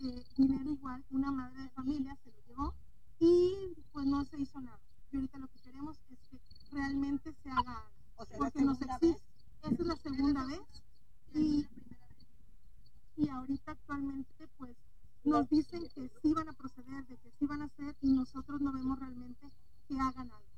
[0.00, 2.74] eh, dinero igual, una madre de familia se lo llevó
[3.20, 4.80] y pues no se hizo nada.
[5.12, 6.40] Y ahorita lo que queremos es que
[6.72, 9.20] realmente se haga algo, porque nos exige,
[9.62, 10.60] esa es la segunda vez
[11.34, 11.66] y,
[13.16, 14.76] y ahorita actualmente pues
[15.22, 18.60] nos dicen que sí van a proceder, de que sí van a hacer y nosotros
[18.60, 19.52] no vemos realmente
[19.86, 20.48] que hagan algo.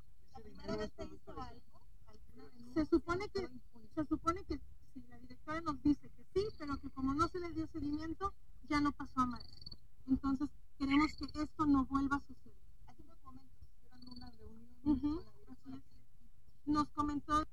[2.73, 3.47] Se supone que
[3.93, 4.59] se supone que
[4.93, 8.33] si la directora nos dice que sí, pero que como no se le dio seguimiento,
[8.69, 9.43] ya no pasó a más.
[10.07, 12.55] Entonces, queremos que esto no vuelva a suceder.
[12.87, 13.61] Hace unos momentos
[14.15, 15.23] una reunión
[16.65, 17.45] Nos comentó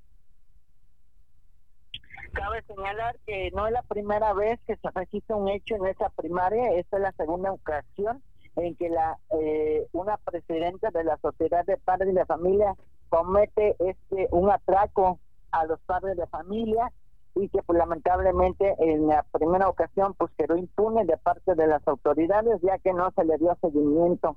[2.33, 6.09] Cabe señalar que no es la primera vez que se registra un hecho en esa
[6.11, 8.23] primaria, esta es la segunda ocasión
[8.57, 12.75] en que la eh, una presidenta de la Sociedad de Padres de Familia
[13.09, 15.19] comete este un atraco
[15.53, 16.93] a los padres de familia
[17.41, 21.87] y que pues, lamentablemente en la primera ocasión pues quedó impune de parte de las
[21.87, 24.37] autoridades ya que no se le dio seguimiento.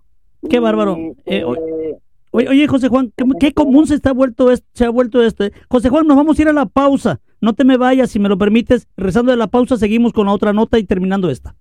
[0.49, 0.95] Qué bárbaro.
[0.97, 1.99] Eh, eh,
[2.31, 5.45] oye, José Juan, ¿qué, común se está vuelto se ha vuelto esto.
[5.69, 7.19] José Juan, nos vamos a ir a la pausa.
[7.41, 8.87] No te me vayas, si me lo permites.
[8.97, 11.55] Rezando de la pausa, seguimos con la otra nota y terminando esta.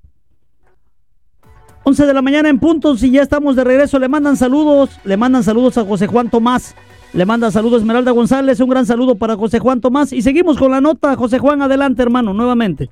[1.85, 3.99] 11 de la mañana en puntos y ya estamos de regreso.
[3.99, 6.77] Le mandan saludos, le mandan saludos a José Juan Tomás.
[7.13, 10.13] Le manda saludos Esmeralda González, un gran saludo para José Juan Tomás.
[10.13, 11.17] Y seguimos con la nota.
[11.17, 12.89] José Juan, adelante, hermano, nuevamente.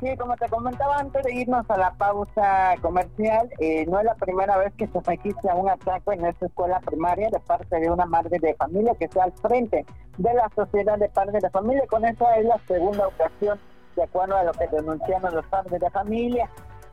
[0.00, 4.14] Sí, como te comentaba antes de irnos a la pausa comercial, eh, no es la
[4.14, 8.06] primera vez que se registra un ataque en esta escuela primaria de parte de una
[8.06, 9.84] madre de familia que está al frente
[10.16, 11.82] de la sociedad de padres de familia.
[11.88, 13.58] Con esa es la segunda ocasión,
[13.94, 16.48] de acuerdo a lo que denunciaron los padres de familia,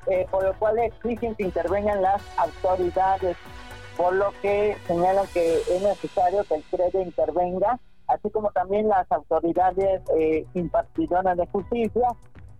[0.07, 3.37] eh, por lo cual exigen que intervengan las autoridades
[3.97, 9.11] por lo que señalan que es necesario que el CREDE intervenga, así como también las
[9.11, 12.07] autoridades eh, de justicia,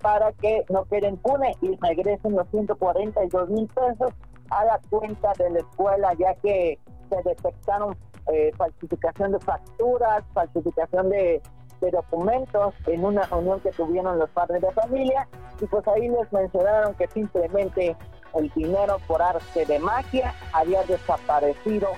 [0.02, 4.14] para que no queden pune y regresen los 142 mil pesos
[4.50, 6.78] a la cuenta de la escuela, ya que
[7.10, 7.96] se detectaron
[8.32, 11.42] eh, falsificación de facturas, falsificación de,
[11.82, 15.28] de documentos en una reunión que tuvieron los padres de familia,
[15.60, 17.96] y pues ahí les mencionaron que simplemente
[18.36, 21.90] el dinero por arte de magia había desaparecido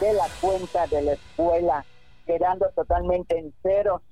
[0.00, 1.84] de la cuenta de la escuela,
[2.26, 4.02] quedando totalmente en cero.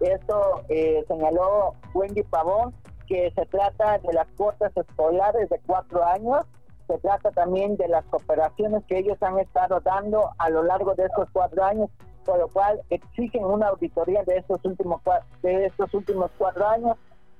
[0.00, 2.74] Esto eh, señaló Wendy Pavón,
[3.06, 6.44] que se trata de las cuotas escolares de cuatro años,
[6.86, 11.04] se trata también de las cooperaciones que ellos han estado dando a lo largo de
[11.04, 11.90] estos cuatro años
[12.26, 15.00] por lo cual exigen una auditoría de estos últimos
[15.42, 16.96] de estos últimos cuatro años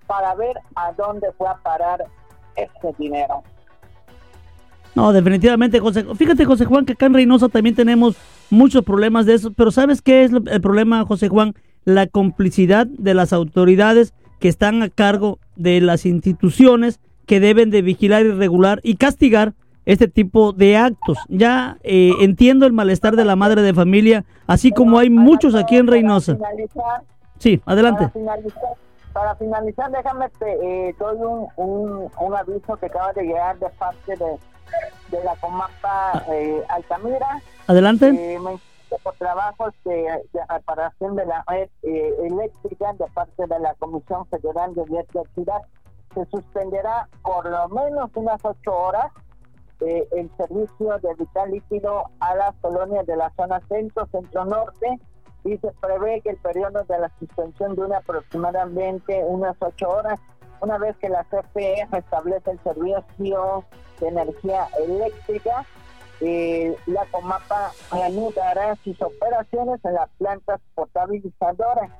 [0.06, 2.06] para ver a dónde fue a parar
[2.54, 3.42] ese dinero.
[4.96, 6.06] No, definitivamente, José.
[6.14, 8.16] Fíjate, José Juan, que acá en Reynosa también tenemos
[8.48, 11.52] muchos problemas de eso, pero ¿sabes qué es el problema, José Juan?
[11.84, 17.82] La complicidad de las autoridades que están a cargo de las instituciones que deben de
[17.82, 19.52] vigilar y regular y castigar
[19.84, 21.18] este tipo de actos.
[21.28, 25.76] Ya eh, entiendo el malestar de la madre de familia, así como hay muchos aquí
[25.76, 26.38] en Reynosa.
[27.38, 28.10] Sí, adelante.
[29.12, 34.16] Para finalizar, déjame te eh, doy un, un, aviso que acaba de llegar de parte
[34.16, 34.38] de,
[35.10, 36.24] de la Comapa ah.
[36.32, 37.42] eh, Altamira.
[37.66, 38.08] Adelante.
[38.08, 38.38] Eh,
[39.02, 44.74] por trabajos de, reparación de la red eh, eléctrica de parte de la Comisión Federal
[44.74, 45.62] de Electricidad.
[46.14, 49.12] Se suspenderá por lo menos unas ocho horas
[49.80, 54.98] eh, el servicio de vital líquido a las colonias de la zona centro, centro-norte,
[55.44, 60.18] y se prevé que el periodo de la suspensión dure aproximadamente unas ocho horas,
[60.60, 63.64] una vez que la CFE establece el servicio
[64.00, 65.66] de energía eléctrica
[66.20, 71.90] eh, la Comapa reanudará sus operaciones en las plantas potabilizadoras.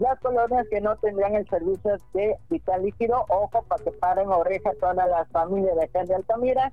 [0.00, 4.76] Las colonias que no tendrían el servicio de vital líquido, ojo, para que paren orejas
[4.80, 6.72] todas las familias de acá de Altamira.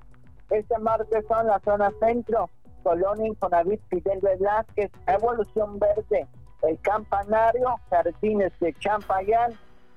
[0.50, 2.48] Este martes son la zona centro,
[2.82, 6.26] Colonia Infonavit Fidel Velázquez, Evolución Verde,
[6.62, 9.52] El Campanario, Jardines de Champayán,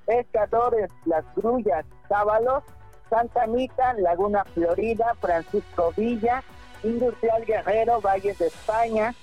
[0.07, 2.63] Pescadores, Las Grullas, Sábalos,
[3.09, 6.43] Santa Anita, Laguna Florida, Francisco Villa,
[6.83, 9.13] Industrial Guerrero, Valle de España,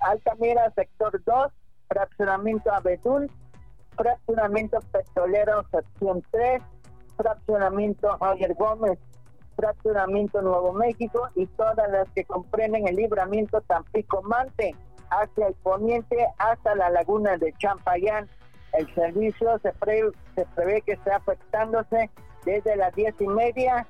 [0.00, 1.52] Altamira, sector 2,
[1.88, 3.30] fraccionamiento Abedul,
[3.96, 6.62] fraccionamiento Petrolero, sección 3,
[7.16, 8.98] fraccionamiento Roger Gómez,
[9.56, 14.74] fraccionamiento Nuevo México y todas las que comprenden el libramiento Tampico Mante
[15.10, 18.26] hacia el poniente hasta la laguna de Champayán.
[18.72, 19.72] El servicio se,
[20.34, 22.10] se prevé que esté afectándose
[22.44, 23.86] desde las diez y media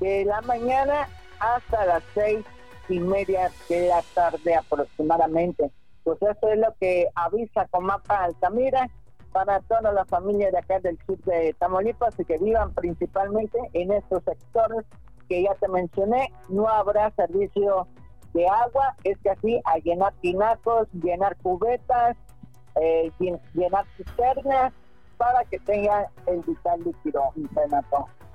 [0.00, 1.08] de la mañana
[1.38, 2.44] hasta las seis
[2.88, 5.70] y media de la tarde aproximadamente.
[6.04, 8.88] Pues eso es lo que avisa Comapa Altamira
[9.32, 13.92] para todas las familias de acá del sur de Tamaulipas y que vivan principalmente en
[13.92, 14.84] estos sectores
[15.28, 16.32] que ya te mencioné.
[16.48, 17.88] No habrá servicio
[18.32, 22.16] de agua, es que así a llenar tinacos, llenar cubetas,
[22.80, 23.10] eh,
[23.54, 24.72] llenar cisternas
[25.16, 27.22] para que tengan el vital líquido.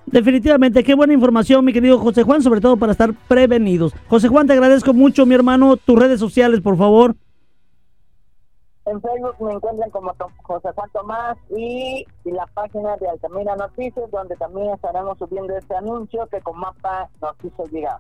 [0.06, 3.94] Definitivamente, qué buena información, mi querido José Juan, sobre todo para estar prevenidos.
[4.08, 5.78] José Juan, te agradezco mucho, mi hermano.
[5.78, 7.16] Tus redes sociales, por favor.
[8.86, 14.36] En Facebook me encuentran como José Juan Tomás y, la página de Altamira Noticias, donde
[14.36, 17.98] también estaremos subiendo este anuncio que con mapa nos hizo llegar.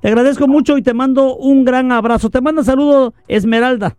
[0.00, 2.30] Te agradezco mucho y te mando un gran abrazo.
[2.30, 3.96] Te mando saludo, Esmeralda.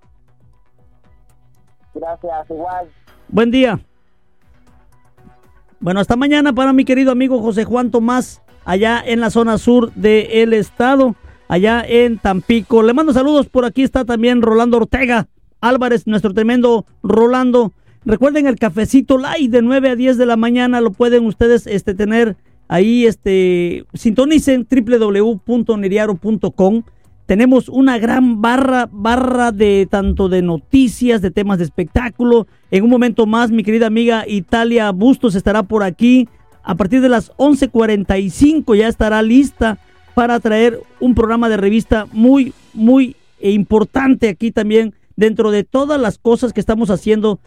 [1.95, 2.87] Gracias, igual.
[3.29, 3.79] Buen día.
[5.79, 9.91] Bueno, hasta mañana para mi querido amigo José Juan Tomás, allá en la zona sur
[9.93, 11.15] del estado,
[11.47, 12.83] allá en Tampico.
[12.83, 15.27] Le mando saludos, por aquí está también Rolando Ortega
[15.61, 17.71] Álvarez, nuestro tremendo Rolando.
[18.05, 21.93] Recuerden el cafecito light de 9 a 10 de la mañana, lo pueden ustedes este,
[21.93, 22.35] tener
[22.67, 26.83] ahí, este, sintonicen www.neriaro.com
[27.25, 32.47] tenemos una gran barra, barra de tanto de noticias, de temas de espectáculo.
[32.69, 36.29] En un momento más, mi querida amiga Italia Bustos estará por aquí.
[36.63, 39.79] A partir de las 11:45 ya estará lista
[40.13, 46.17] para traer un programa de revista muy, muy importante aquí también dentro de todas las
[46.17, 47.39] cosas que estamos haciendo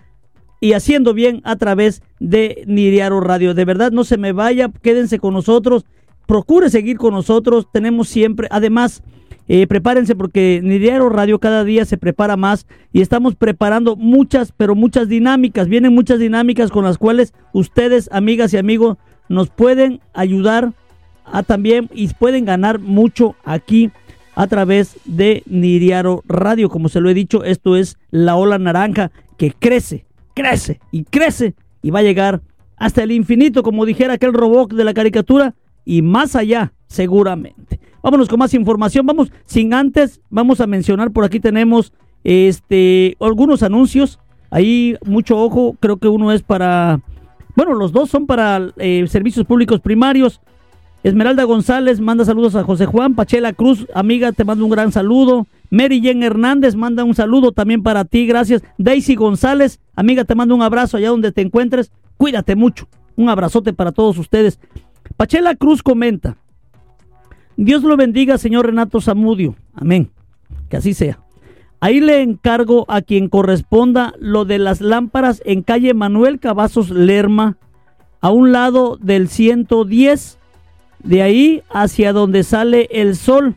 [0.61, 3.55] y haciendo bien a través de Niriaro Radio.
[3.55, 5.87] De verdad, no se me vaya, quédense con nosotros,
[6.26, 7.68] procure seguir con nosotros.
[7.72, 9.03] Tenemos siempre, además,
[9.49, 14.74] eh, prepárense porque Nidiaro Radio cada día se prepara más y estamos preparando muchas, pero
[14.74, 15.68] muchas dinámicas.
[15.68, 18.99] Vienen muchas dinámicas con las cuales ustedes, amigas y amigos,
[19.30, 20.74] nos pueden ayudar
[21.24, 23.90] a también y pueden ganar mucho aquí
[24.34, 26.68] a través de Nidiaro Radio.
[26.68, 31.55] Como se lo he dicho, esto es la ola naranja que crece, crece y crece
[31.82, 32.42] y va a llegar
[32.76, 37.80] hasta el infinito, como dijera aquel robot de la caricatura, y más allá, seguramente.
[38.03, 39.07] Vámonos con más información.
[39.07, 41.92] Vamos, sin antes, vamos a mencionar, por aquí tenemos
[42.24, 44.18] este algunos anuncios.
[44.51, 47.01] Ahí mucho ojo, creo que uno es para,
[47.55, 50.40] bueno, los dos son para eh, servicios públicos primarios.
[51.05, 53.14] Esmeralda González manda saludos a José Juan.
[53.14, 55.46] Pachela Cruz, amiga, te mando un gran saludo.
[55.70, 58.62] Mary Jen Hernández manda un saludo también para ti, gracias.
[58.78, 61.92] Daisy González, amiga, te mando un abrazo allá donde te encuentres.
[62.16, 62.88] Cuídate mucho.
[63.16, 64.59] Un abrazote para todos ustedes.
[65.16, 66.36] Pachela Cruz comenta,
[67.61, 69.56] Dios lo bendiga, señor Renato Zamudio.
[69.74, 70.11] Amén.
[70.68, 71.18] Que así sea.
[71.80, 77.56] Ahí le encargo a quien corresponda lo de las lámparas en calle Manuel Cavazos Lerma,
[78.20, 80.38] a un lado del 110,
[81.02, 83.56] de ahí hacia donde sale el sol.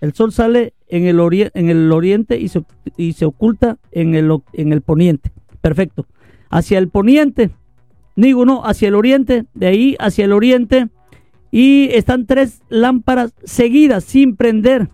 [0.00, 1.20] El sol sale en el,
[1.52, 2.64] en el oriente y se,
[2.96, 5.30] y se oculta en el, en el poniente.
[5.60, 6.06] Perfecto.
[6.48, 7.50] Hacia el poniente,
[8.16, 10.88] digo no, hacia el oriente, de ahí hacia el oriente.
[11.50, 14.88] Y están tres lámparas seguidas sin prender.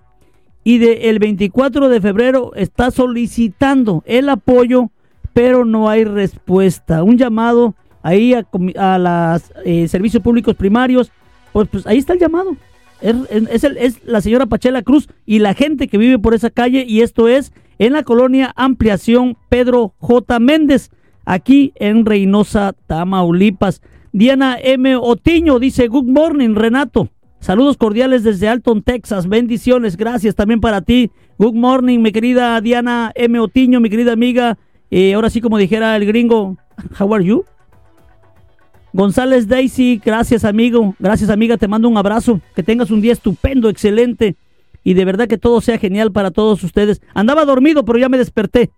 [0.64, 4.90] Y de el 24 de febrero está solicitando el apoyo,
[5.32, 7.02] pero no hay respuesta.
[7.02, 8.46] Un llamado ahí a,
[8.76, 11.12] a los eh, servicios públicos primarios.
[11.52, 12.56] Pues, pues ahí está el llamado.
[13.00, 17.02] Es, es, la señora Pachela Cruz y la gente que vive por esa calle y
[17.02, 20.38] esto es en la colonia Ampliación Pedro J.
[20.38, 20.90] Méndez,
[21.24, 23.82] aquí en Reynosa, Tamaulipas.
[24.16, 24.96] Diana M.
[24.96, 27.10] Otiño dice, Good morning, Renato.
[27.38, 29.28] Saludos cordiales desde Alton, Texas.
[29.28, 31.10] Bendiciones, gracias también para ti.
[31.36, 33.38] Good morning, mi querida Diana M.
[33.38, 34.56] Otiño, mi querida amiga.
[34.90, 36.56] Eh, ahora sí, como dijera el gringo,
[36.98, 37.44] how are you?
[38.94, 43.68] González Daisy, gracias amigo, gracias amiga, te mando un abrazo, que tengas un día estupendo,
[43.68, 44.34] excelente
[44.82, 47.02] y de verdad que todo sea genial para todos ustedes.
[47.12, 48.70] Andaba dormido, pero ya me desperté.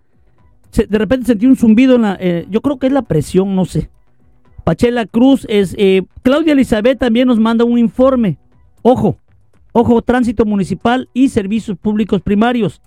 [0.75, 3.67] de repente sentí un zumbido en la, eh, yo creo que es la presión, no
[3.67, 3.89] sé.
[4.69, 8.37] Pachela Cruz es, eh, Claudia Elizabeth también nos manda un informe.
[8.83, 9.17] Ojo,
[9.73, 12.83] ojo, tránsito municipal y servicios públicos primarios.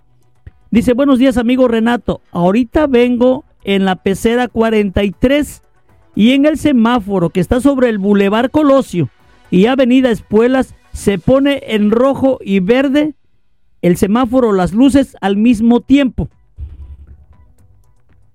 [0.69, 5.63] Dice, buenos días amigo Renato, ahorita vengo en la pecera 43
[6.13, 9.09] y en el semáforo que está sobre el Boulevard Colosio
[9.49, 13.15] y Avenida Espuelas se pone en rojo y verde
[13.81, 16.29] el semáforo, las luces al mismo tiempo.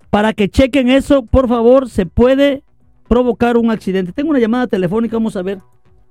[0.09, 2.66] Para que chequen eso, por favor, se puede
[3.07, 4.11] provocar un accidente.
[4.11, 5.59] Tengo una llamada telefónica, vamos a ver.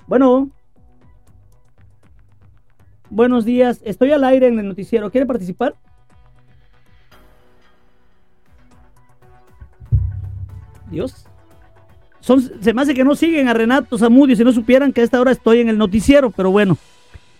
[0.07, 0.51] Bueno.
[3.09, 5.11] Buenos días, estoy al aire en el noticiero.
[5.11, 5.77] ¿Quiere participar?
[10.91, 11.27] Dios
[12.61, 15.21] se me hace que no siguen a Renato Zamudio si no supieran que a esta
[15.21, 16.77] hora estoy en el noticiero, pero bueno.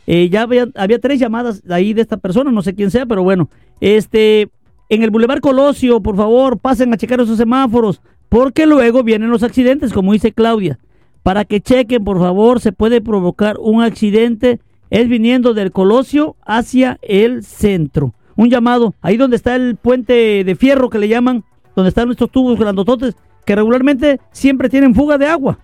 [0.07, 0.69] Eh, ya había,
[1.01, 3.49] tres llamadas ahí de esta persona, no sé quién sea, pero bueno.
[3.81, 4.49] Este,
[4.89, 9.43] en el Boulevard Colosio, por favor, pasen a checar esos semáforos, porque luego vienen los
[9.43, 10.79] accidentes, como dice Claudia.
[11.23, 14.61] Para que chequen, por favor, se puede provocar un accidente,
[14.91, 18.15] es viniendo del Colosio hacia el centro.
[18.37, 22.31] Un llamado, ahí donde está el puente de fierro que le llaman, donde están nuestros
[22.31, 25.59] tubos grandototes, que regularmente siempre tienen fuga de agua.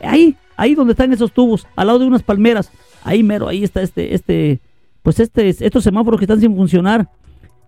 [0.00, 2.70] Ahí, ahí donde están esos tubos, al lado de unas palmeras.
[3.04, 4.60] Ahí mero, ahí está este, este,
[5.02, 7.08] pues este, estos semáforos que están sin funcionar.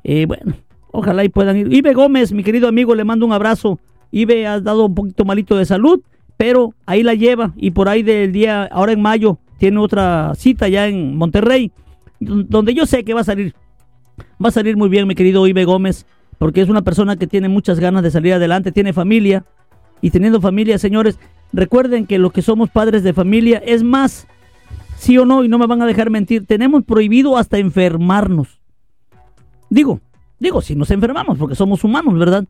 [0.05, 0.55] Eh, bueno,
[0.91, 1.73] ojalá y puedan ir.
[1.73, 3.79] Ibe Gómez, mi querido amigo, le mando un abrazo.
[4.11, 6.01] Ibe ha dado un poquito malito de salud,
[6.37, 10.69] pero ahí la lleva y por ahí del día, ahora en mayo, tiene otra cita
[10.69, 11.73] ya en Monterrey,
[12.21, 13.55] donde yo sé que va a salir.
[14.43, 16.07] Va a salir muy bien, mi querido Ibe Gómez,
[16.39, 19.45] porque es una persona que tiene muchas ganas de salir adelante, tiene familia,
[20.01, 21.19] y teniendo familia, señores,
[21.53, 24.29] recuerden que lo que somos padres de familia es más,
[24.97, 28.61] sí o no, y no me van a dejar mentir, tenemos prohibido hasta enfermarnos.
[29.71, 30.01] Digo,
[30.39, 32.45] digo, si nos enfermamos, porque somos humanos, ¿verdad?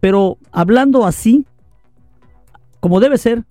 [0.00, 1.44] Pero hablando así,
[2.80, 3.44] como debe ser,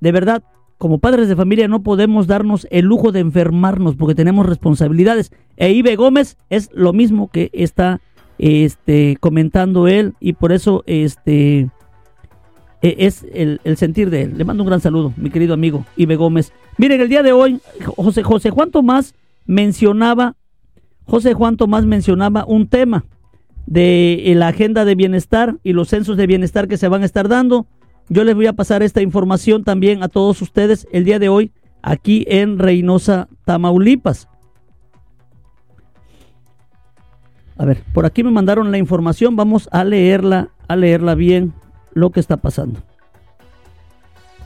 [0.00, 0.42] de verdad,
[0.78, 5.32] como padres de familia no podemos darnos el lujo de enfermarnos porque tenemos responsabilidades.
[5.56, 8.00] E Ibe Gómez es lo mismo que está
[8.38, 11.70] este, comentando él y por eso este,
[12.82, 14.34] e, es el, sentir de él.
[14.36, 16.52] Le mando un gran saludo, mi querido amigo Ibe Gómez.
[16.76, 17.60] Miren, el día de hoy,
[17.96, 19.14] José, José Juan Tomás
[19.46, 20.36] mencionaba,
[21.04, 23.04] José Juan Tomás mencionaba un tema
[23.66, 27.28] de la agenda de bienestar y los censos de bienestar que se van a estar
[27.28, 27.66] dando.
[28.08, 31.52] Yo les voy a pasar esta información también a todos ustedes el día de hoy
[31.82, 34.28] aquí en Reynosa, Tamaulipas.
[37.58, 41.54] A ver, por aquí me mandaron la información, vamos a leerla, a leerla bien
[41.94, 42.80] lo que está pasando.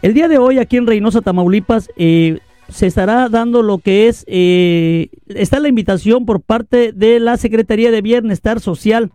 [0.00, 2.38] El día de hoy aquí en Reynosa, Tamaulipas, eh,
[2.70, 7.90] se estará dando lo que es, eh, está la invitación por parte de la Secretaría
[7.90, 9.12] de Bienestar Social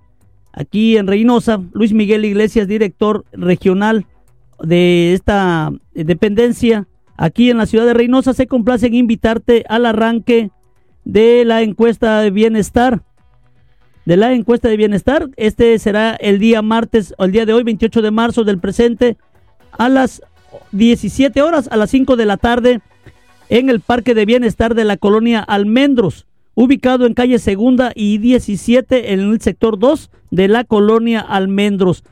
[0.53, 4.05] aquí en Reynosa, Luis Miguel Iglesias, director regional
[4.61, 6.87] de esta dependencia
[7.17, 10.51] aquí en la ciudad de Reynosa, se complace en invitarte al arranque
[11.03, 13.03] de la encuesta de bienestar
[14.05, 15.29] de la encuesta de bienestar.
[15.35, 19.17] Este será el día martes, o el día de hoy, 28 de marzo del presente,
[19.71, 20.21] a las
[20.71, 22.81] 17 horas, a las 5 de la tarde,
[23.49, 29.13] en el Parque de Bienestar de la colonia Almendros, ubicado en calle Segunda y 17
[29.13, 32.03] en el sector 2 de la colonia Almendros.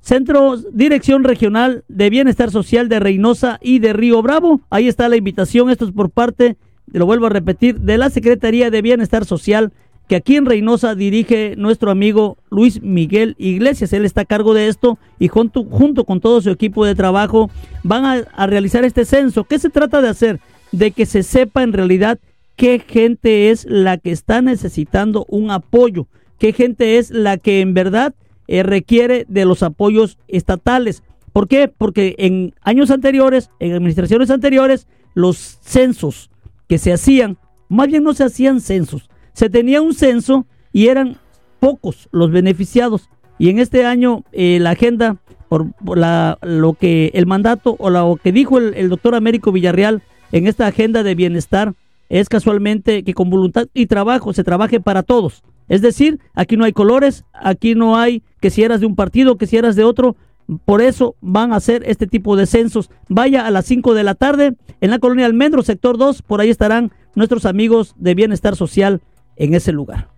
[0.00, 4.60] Centro Dirección Regional de Bienestar Social de Reynosa y de Río Bravo.
[4.70, 5.68] Ahí está la invitación.
[5.68, 6.56] Esto es por parte,
[6.92, 9.72] lo vuelvo a repetir, de la Secretaría de Bienestar Social
[10.08, 13.92] que aquí en Reynosa dirige nuestro amigo Luis Miguel Iglesias.
[13.92, 17.50] Él está a cargo de esto y junto, junto con todo su equipo de trabajo
[17.82, 19.44] van a, a realizar este censo.
[19.44, 20.40] ¿Qué se trata de hacer?
[20.72, 22.18] De que se sepa en realidad
[22.56, 26.08] qué gente es la que está necesitando un apoyo,
[26.38, 28.14] qué gente es la que en verdad
[28.48, 31.02] eh, requiere de los apoyos estatales.
[31.32, 31.68] ¿Por qué?
[31.68, 36.30] Porque en años anteriores, en administraciones anteriores, los censos
[36.68, 37.38] que se hacían,
[37.68, 41.18] más bien no se hacían censos, se tenía un censo y eran
[41.60, 43.10] pocos los beneficiados.
[43.38, 48.18] Y en este año eh, la agenda, por, la, lo que el mandato o lo
[48.22, 50.02] que dijo el, el doctor Américo Villarreal
[50.32, 51.74] en esta agenda de bienestar,
[52.08, 55.42] es casualmente que con voluntad y trabajo se trabaje para todos.
[55.68, 59.36] Es decir, aquí no hay colores, aquí no hay que si eras de un partido,
[59.36, 60.16] que si eras de otro.
[60.64, 62.88] Por eso van a hacer este tipo de censos.
[63.08, 66.22] Vaya a las 5 de la tarde en la colonia Almendro, sector 2.
[66.22, 69.00] Por ahí estarán nuestros amigos de Bienestar Social
[69.34, 70.08] en ese lugar.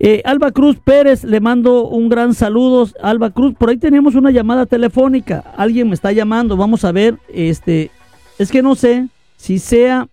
[0.00, 2.88] Eh, Alba Cruz Pérez, le mando un gran saludo.
[3.00, 5.44] Alba Cruz, por ahí tenemos una llamada telefónica.
[5.56, 6.56] Alguien me está llamando.
[6.56, 7.18] Vamos a ver.
[7.32, 7.92] Este,
[8.42, 10.08] es que no sé si sea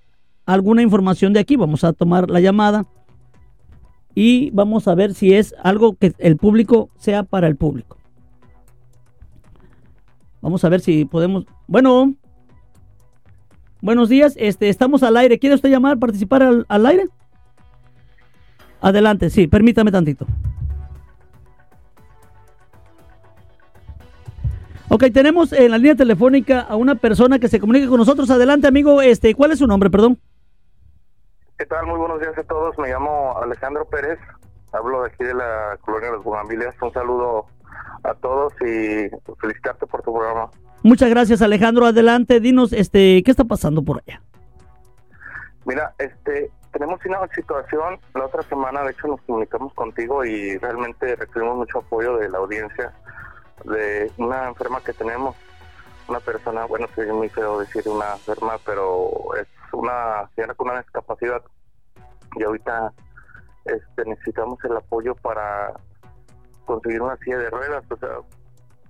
[0.46, 1.56] alguna información de aquí.
[1.56, 2.86] Vamos a tomar la llamada
[4.16, 7.98] y vamos a ver si es algo que el público sea para el público.
[10.42, 11.46] Vamos a ver si podemos.
[11.68, 12.14] Bueno,
[13.82, 14.36] buenos días.
[14.38, 15.40] Este, estamos al aire.
[15.40, 17.10] ¿Quiere usted llamar, participar al, al aire?
[18.82, 20.26] Adelante, sí, permítame tantito.
[24.92, 28.32] Ok, tenemos en la línea telefónica a una persona que se comunica con nosotros.
[28.32, 29.04] Adelante, amigo.
[29.04, 30.18] Este, ¿cuál es su nombre, perdón?
[31.60, 31.86] ¿Qué tal?
[31.86, 32.76] Muy buenos días a todos.
[32.80, 34.18] Me llamo Alejandro Pérez.
[34.72, 36.76] Hablo de aquí de la colonia de las Bugambilias.
[36.82, 37.46] Un saludo
[38.04, 39.10] a todos y
[39.40, 40.50] felicitarte por tu programa.
[40.82, 41.86] Muchas gracias, Alejandro.
[41.86, 44.24] Adelante, dinos, este, ¿qué está pasando por allá?
[45.66, 48.00] Mira, este, tenemos una situación.
[48.16, 52.40] La otra semana, de hecho, nos comunicamos contigo y realmente recibimos mucho apoyo de la
[52.40, 52.92] audiencia
[53.66, 55.36] de una enferma que tenemos,
[56.08, 60.82] una persona, bueno, es muy feo decir una enferma, pero es una señora con una
[60.82, 61.42] discapacidad
[62.36, 62.92] y ahorita
[63.66, 65.74] este, necesitamos el apoyo para
[66.66, 68.10] conseguir una silla de ruedas, o sea,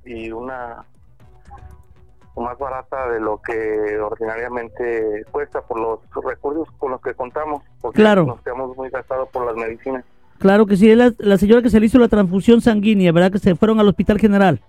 [0.06, 0.86] y una
[2.36, 7.98] más barata de lo que ordinariamente cuesta por los recursos con los que contamos, porque
[8.02, 8.24] Claro.
[8.24, 10.06] nos quedamos muy gastados por las medicinas.
[10.40, 13.32] Claro que sí, es la, la señora que se le hizo la transfusión sanguínea, ¿verdad?
[13.32, 14.62] Que se fueron al hospital general.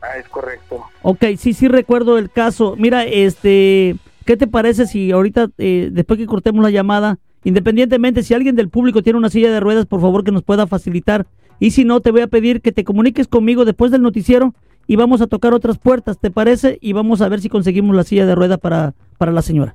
[0.00, 0.84] Ah, es correcto.
[1.02, 2.76] Ok, sí, sí recuerdo el caso.
[2.78, 8.34] Mira, este, ¿qué te parece si ahorita, eh, después que cortemos la llamada, independientemente si
[8.34, 11.26] alguien del público tiene una silla de ruedas, por favor que nos pueda facilitar?
[11.58, 14.54] Y si no, te voy a pedir que te comuniques conmigo después del noticiero
[14.86, 16.78] y vamos a tocar otras puertas, ¿te parece?
[16.80, 19.74] Y vamos a ver si conseguimos la silla de ruedas para, para la señora.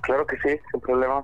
[0.00, 1.22] Claro que sí, sin problema.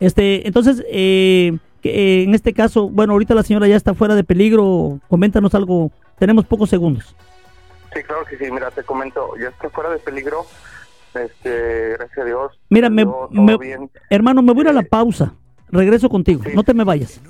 [0.00, 4.14] Este, entonces, eh, que, eh, en este caso, bueno, ahorita la señora ya está fuera
[4.14, 5.00] de peligro.
[5.08, 5.90] Coméntanos algo.
[6.18, 7.14] Tenemos pocos segundos.
[7.94, 8.50] Sí, claro que sí.
[8.50, 10.44] Mira, te comento, ya está fuera de peligro.
[11.14, 12.52] Este, gracias a Dios.
[12.68, 13.90] Mira, me, todo- todo me- bien.
[14.10, 15.32] hermano, me voy a ir a la pausa.
[15.68, 16.42] Regreso contigo.
[16.44, 16.50] Sí.
[16.54, 17.20] No te me vayas.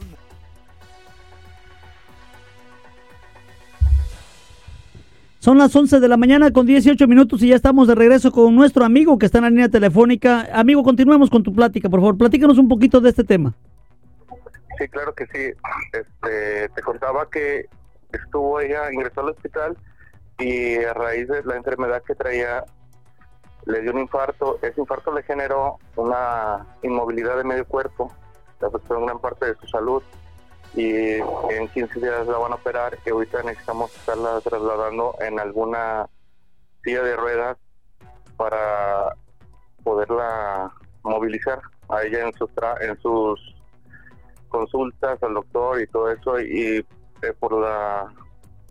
[5.39, 8.55] Son las 11 de la mañana con 18 minutos y ya estamos de regreso con
[8.57, 10.49] nuestro amigo que está en la línea telefónica.
[10.53, 12.19] Amigo, continuemos con tu plática, por favor.
[12.19, 13.55] Platícanos un poquito de este tema.
[14.79, 15.53] Sí, claro que sí.
[15.93, 17.67] Este, te contaba que
[18.13, 19.77] estuvo ella, ingresó al hospital
[20.39, 22.65] y a raíz de la enfermedad que traía
[23.65, 24.59] le dio un infarto.
[24.63, 28.13] Ese infarto le generó una inmovilidad de medio cuerpo,
[28.61, 30.03] le afectó en gran parte de su salud
[30.75, 36.07] y en 15 días la van a operar y ahorita necesitamos estarla trasladando en alguna
[36.85, 37.57] silla de ruedas
[38.37, 39.15] para
[39.83, 40.71] poderla
[41.03, 43.56] movilizar a ella en sus tra- en sus
[44.49, 46.85] consultas al doctor y todo eso y
[47.23, 48.07] eh, por la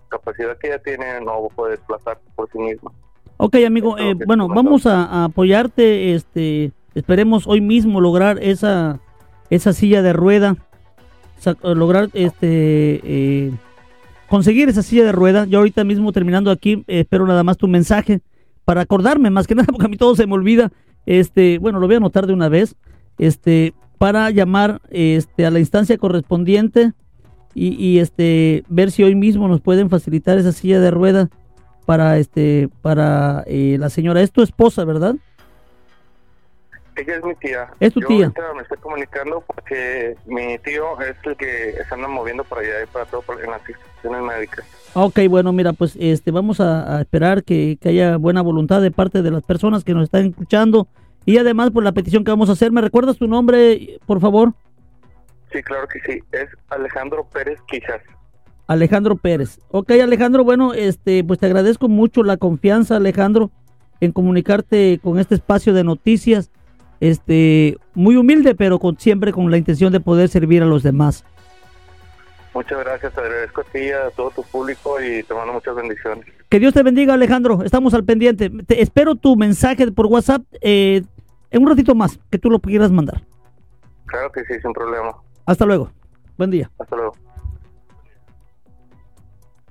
[0.10, 2.92] capacidad que ella tiene no puede desplazarse por sí misma.
[3.38, 9.00] Ok, amigo, eh, bueno, vamos a, a apoyarte, este, esperemos hoy mismo lograr esa,
[9.50, 10.56] esa silla de rueda,
[11.46, 13.52] eh, lograr, este, eh,
[14.28, 15.46] conseguir esa silla de rueda.
[15.46, 18.22] Yo ahorita mismo terminando aquí, eh, espero nada más tu mensaje
[18.64, 20.72] para acordarme, más que nada, porque a mí todo se me olvida,
[21.06, 22.76] este, bueno, lo voy a anotar de una vez,
[23.18, 26.94] este, para llamar, este, a la instancia correspondiente
[27.54, 31.30] y, y, este, ver si hoy mismo nos pueden facilitar esa silla de rueda
[31.86, 35.16] para este para eh, la señora es tu esposa verdad
[36.96, 37.68] Ella es mi tía.
[37.80, 38.26] Es tu Yo tía.
[38.28, 42.84] ahorita me estoy comunicando porque mi tío es el que se anda moviendo para allá
[42.84, 44.66] y para todo en las instituciones médicas.
[44.94, 48.92] ok bueno mira pues este vamos a, a esperar que, que haya buena voluntad de
[48.92, 50.88] parte de las personas que nos están escuchando
[51.26, 54.54] y además por la petición que vamos a hacer me recuerdas tu nombre por favor
[55.56, 56.20] Sí, claro que sí.
[56.34, 58.02] Es Alejandro Pérez Quijas.
[58.68, 59.60] Alejandro Pérez.
[59.70, 63.52] Ok, Alejandro, bueno, este, pues te agradezco mucho la confianza, Alejandro,
[64.02, 66.52] en comunicarte con este espacio de noticias.
[67.00, 71.24] Este, muy humilde, pero con siempre con la intención de poder servir a los demás.
[72.54, 75.76] Muchas gracias, te agradezco a ti y a todo tu público y te mando muchas
[75.76, 76.26] bendiciones.
[76.50, 77.64] Que Dios te bendiga, Alejandro.
[77.64, 78.50] Estamos al pendiente.
[78.50, 81.04] Te espero tu mensaje por WhatsApp eh,
[81.52, 83.24] en un ratito más, que tú lo quieras mandar.
[84.06, 85.16] Claro que sí, sin problema.
[85.46, 85.92] Hasta luego.
[86.38, 86.72] Buen día.
[86.80, 87.14] Hasta luego.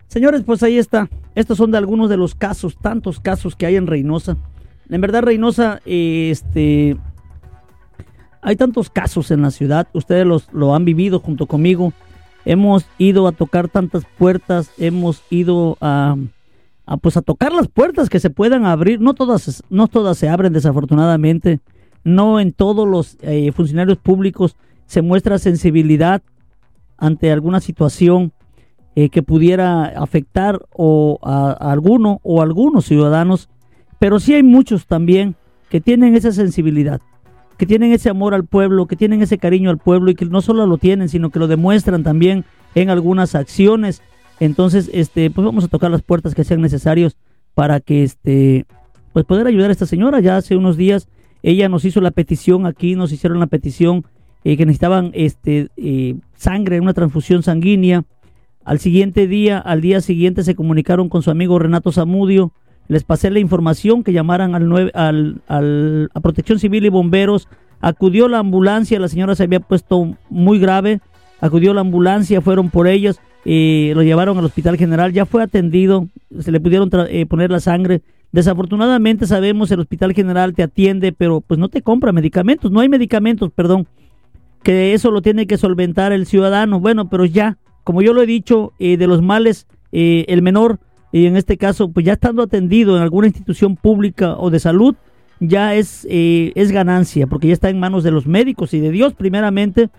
[0.08, 1.08] Señores, pues ahí está.
[1.34, 4.36] Estos son de algunos de los casos, tantos casos que hay en Reynosa.
[4.88, 6.96] En verdad, Reynosa, este,
[8.40, 9.88] hay tantos casos en la ciudad.
[9.92, 11.92] Ustedes los, lo han vivido junto conmigo.
[12.44, 14.70] Hemos ido a tocar tantas puertas.
[14.78, 16.16] Hemos ido a,
[16.86, 19.00] a, pues a tocar las puertas que se puedan abrir.
[19.00, 21.60] No todas, no todas se abren, desafortunadamente.
[22.04, 24.56] No en todos los eh, funcionarios públicos
[24.86, 26.22] se muestra sensibilidad
[26.98, 28.32] ante alguna situación
[28.96, 33.48] eh, que pudiera afectar a, a, alguno o algunos ciudadanos,
[33.98, 35.34] pero sí hay muchos también
[35.68, 37.00] que tienen esa sensibilidad,
[37.58, 40.42] que tienen ese amor al pueblo, que tienen ese cariño al pueblo y que no
[40.42, 44.02] solo lo tienen, sino que lo demuestran también en algunas acciones.
[44.44, 47.16] Entonces, este, pues vamos a tocar las puertas que sean necesarios
[47.54, 48.66] para que este,
[49.14, 50.20] pues poder ayudar a esta señora.
[50.20, 51.08] Ya hace unos días
[51.42, 54.04] ella nos hizo la petición aquí, nos hicieron la petición
[54.44, 58.04] eh, que necesitaban este eh, sangre, una transfusión sanguínea.
[58.66, 62.52] Al siguiente día, al día siguiente se comunicaron con su amigo Renato Zamudio.
[62.86, 67.48] Les pasé la información que llamaran al, 9, al, al, a Protección Civil y Bomberos.
[67.80, 71.00] Acudió la ambulancia, la señora se había puesto muy grave.
[71.40, 75.12] Acudió la ambulancia, fueron por ellos, eh, lo llevaron al Hospital General.
[75.12, 76.08] Ya fue atendido,
[76.40, 78.02] se le pudieron eh, poner la sangre.
[78.32, 82.88] Desafortunadamente sabemos el Hospital General te atiende, pero pues no te compra medicamentos, no hay
[82.88, 83.86] medicamentos, perdón,
[84.64, 86.80] que eso lo tiene que solventar el ciudadano.
[86.80, 90.80] Bueno, pero ya, como yo lo he dicho, eh, de los males, eh, el menor,
[91.12, 94.96] y en este caso, pues ya estando atendido en alguna institución pública o de salud,
[95.38, 98.90] ya es, eh, es ganancia, porque ya está en manos de los médicos y de
[98.90, 99.90] Dios primeramente.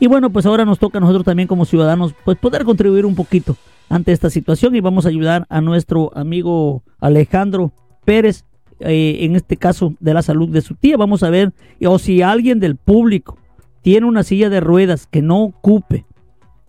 [0.00, 3.16] Y bueno, pues ahora nos toca a nosotros también como ciudadanos, pues poder contribuir un
[3.16, 3.56] poquito
[3.88, 7.72] ante esta situación y vamos a ayudar a nuestro amigo Alejandro
[8.04, 8.44] Pérez,
[8.80, 10.96] eh, en este caso de la salud de su tía.
[10.96, 11.52] Vamos a ver,
[11.84, 13.38] o si alguien del público
[13.82, 16.04] tiene una silla de ruedas que no ocupe,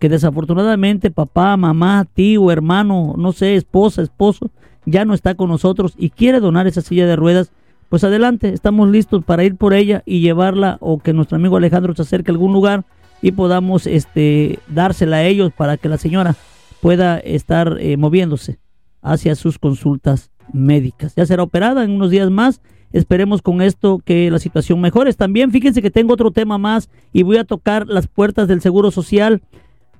[0.00, 4.50] que desafortunadamente papá, mamá, tío, hermano, no sé, esposa, esposo,
[4.86, 7.52] ya no está con nosotros y quiere donar esa silla de ruedas,
[7.90, 11.94] pues adelante, estamos listos para ir por ella y llevarla o que nuestro amigo Alejandro
[11.94, 12.84] se acerque a algún lugar
[13.22, 16.36] y podamos este dársela a ellos para que la señora
[16.80, 18.58] pueda estar eh, moviéndose
[19.02, 21.14] hacia sus consultas médicas.
[21.14, 22.60] Ya será operada en unos días más.
[22.92, 25.12] Esperemos con esto que la situación mejore.
[25.12, 28.90] También fíjense que tengo otro tema más y voy a tocar las puertas del Seguro
[28.90, 29.42] Social.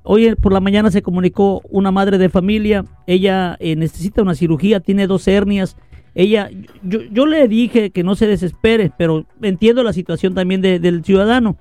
[0.02, 2.84] Hoy por la mañana se comunicó una madre de familia.
[3.06, 5.76] Ella eh, necesita una cirugía, tiene dos hernias.
[6.14, 6.50] Ella,
[6.82, 11.04] yo, yo, le dije que no se desespere, pero entiendo la situación también de, del
[11.04, 11.56] ciudadano.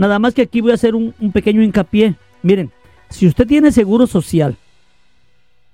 [0.00, 2.16] Nada más que aquí voy a hacer un, un pequeño hincapié.
[2.42, 2.70] Miren,
[3.10, 4.56] si usted tiene seguro social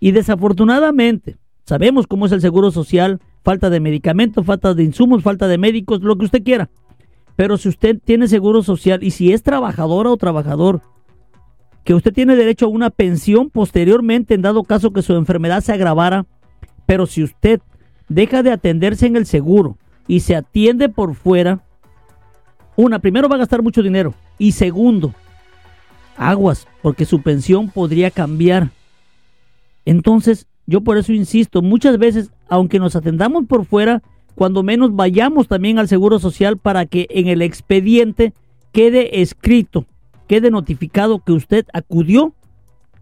[0.00, 5.46] y desafortunadamente sabemos cómo es el seguro social, falta de medicamentos, falta de insumos, falta
[5.46, 6.68] de médicos, lo que usted quiera.
[7.36, 10.80] Pero si usted tiene seguro social y si es trabajadora o trabajador,
[11.84, 15.72] que usted tiene derecho a una pensión posteriormente en dado caso que su enfermedad se
[15.72, 16.26] agravara,
[16.84, 17.60] pero si usted
[18.08, 21.62] deja de atenderse en el seguro y se atiende por fuera,
[22.76, 25.14] una, primero va a gastar mucho dinero y segundo,
[26.16, 28.70] aguas, porque su pensión podría cambiar.
[29.84, 34.02] Entonces, yo por eso insisto, muchas veces, aunque nos atendamos por fuera,
[34.34, 38.34] cuando menos vayamos también al Seguro Social para que en el expediente
[38.72, 39.86] quede escrito,
[40.26, 42.34] quede notificado que usted acudió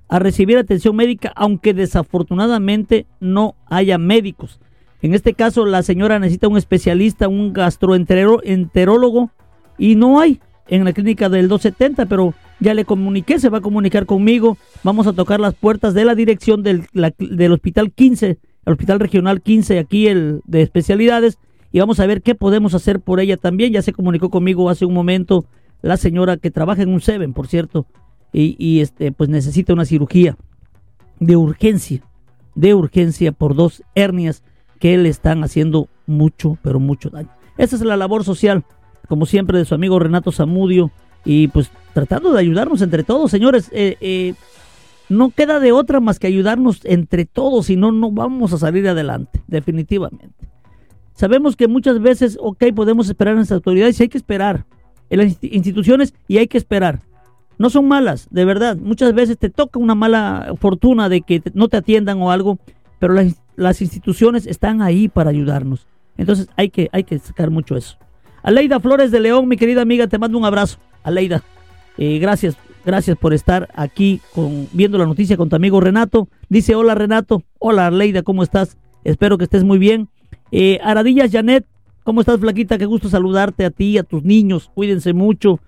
[0.09, 4.61] a recibir atención médica, aunque desafortunadamente no haya médicos.
[5.03, 9.31] En este caso, la señora necesita un especialista, un gastroenterólogo,
[9.79, 13.63] y no hay en la clínica del 270, pero ya le comuniqué, se va a
[13.63, 14.57] comunicar conmigo.
[14.83, 16.87] Vamos a tocar las puertas de la dirección del,
[17.19, 21.39] del Hospital 15, el Hospital Regional 15, aquí el de especialidades,
[21.73, 23.73] y vamos a ver qué podemos hacer por ella también.
[23.73, 25.45] Ya se comunicó conmigo hace un momento
[25.83, 27.87] la señora que trabaja en un Seven, por cierto,
[28.33, 30.37] y, y este, pues necesita una cirugía
[31.21, 32.03] de urgencia,
[32.55, 34.43] de urgencia por dos hernias
[34.79, 37.31] que le están haciendo mucho, pero mucho daño.
[37.59, 38.65] Esa es la labor social,
[39.09, 40.91] como siempre, de su amigo Renato Zamudio,
[41.25, 43.71] y pues tratando de ayudarnos entre todos, señores.
[43.73, 44.35] Eh, eh,
[45.09, 48.89] no queda de otra más que ayudarnos entre todos, si no, no vamos a salir
[48.89, 50.49] adelante, definitivamente.
[51.13, 54.67] Sabemos que muchas veces, ok, podemos esperar a las autoridades, y hay que esperar,
[55.11, 57.01] en las instituciones y hay que esperar.
[57.59, 58.77] No son malas, de verdad.
[58.77, 62.59] Muchas veces te toca una mala fortuna de que no te atiendan o algo,
[62.99, 65.87] pero las, las instituciones están ahí para ayudarnos.
[66.17, 67.97] Entonces hay que, hay que sacar mucho eso.
[68.45, 70.77] Aleida Flores de León, mi querida amiga, te mando un abrazo.
[71.03, 71.43] Aleida,
[71.97, 76.29] eh, gracias, gracias por estar aquí con, viendo la noticia con tu amigo Renato.
[76.51, 78.77] Dice, hola Renato, hola Aleida, ¿cómo estás?
[79.03, 80.09] Espero que estés muy bien.
[80.53, 81.65] Eh, Aradillas Janet,
[82.03, 82.77] ¿cómo estás, flaquita?
[82.77, 84.71] Qué gusto saludarte a ti, a tus niños.
[84.75, 85.59] Cuídense mucho.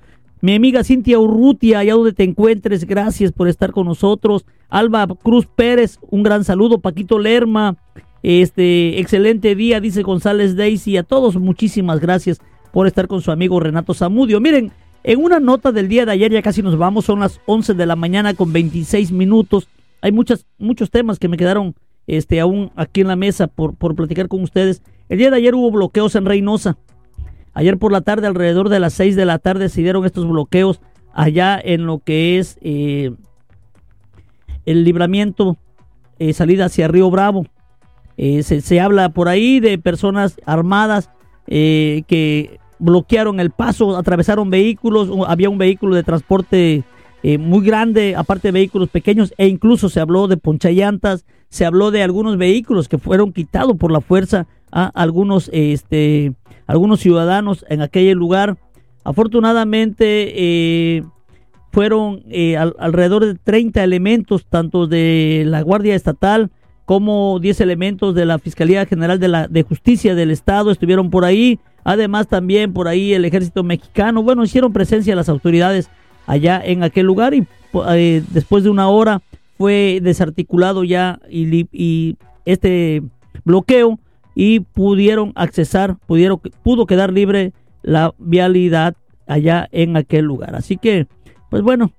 [0.42, 4.44] Mi amiga Cintia Urrutia, allá donde te encuentres, gracias por estar con nosotros.
[4.68, 6.82] Alba Cruz Pérez, un gran saludo.
[6.82, 7.78] Paquito Lerma,
[8.22, 10.98] este, excelente día, dice González Daisy.
[10.98, 12.38] A todos, muchísimas gracias
[12.76, 14.38] por estar con su amigo Renato Zamudio.
[14.38, 14.70] Miren,
[15.02, 17.86] en una nota del día de ayer, ya casi nos vamos, son las 11 de
[17.86, 19.66] la mañana con 26 minutos.
[20.02, 21.74] Hay muchas, muchos temas que me quedaron
[22.06, 24.82] este, aún aquí en la mesa por, por platicar con ustedes.
[25.08, 26.76] El día de ayer hubo bloqueos en Reynosa.
[27.54, 30.82] Ayer por la tarde, alrededor de las 6 de la tarde, se dieron estos bloqueos
[31.14, 33.10] allá en lo que es eh,
[34.66, 35.56] el libramiento,
[36.18, 37.46] eh, salida hacia Río Bravo.
[38.18, 41.08] Eh, se, se, habla por ahí de personas armadas
[41.48, 46.84] que bloquearon el paso, atravesaron vehículos, había un vehículo de transporte
[47.40, 52.02] muy grande, aparte de vehículos pequeños, e incluso se habló de ponchallantas, se habló de
[52.02, 56.34] algunos vehículos que fueron quitados por la fuerza a algunos este
[56.66, 58.56] algunos ciudadanos en aquel lugar.
[59.04, 61.04] Afortunadamente eh,
[61.70, 66.50] fueron eh, al, alrededor de 30 elementos, tanto de la Guardia Estatal
[66.84, 71.24] como 10 elementos de la Fiscalía General de, la, de Justicia del Estado estuvieron por
[71.24, 71.60] ahí.
[71.86, 74.20] Además también por ahí el ejército mexicano.
[74.20, 75.88] Bueno, hicieron presencia las autoridades
[76.26, 77.46] allá en aquel lugar y
[77.90, 79.22] eh, después de una hora
[79.56, 83.04] fue desarticulado ya y, y este
[83.44, 84.00] bloqueo
[84.34, 88.96] y pudieron accesar, pudieron, pudo quedar libre la vialidad
[89.28, 90.56] allá en aquel lugar.
[90.56, 91.06] Así que,
[91.50, 91.92] pues bueno,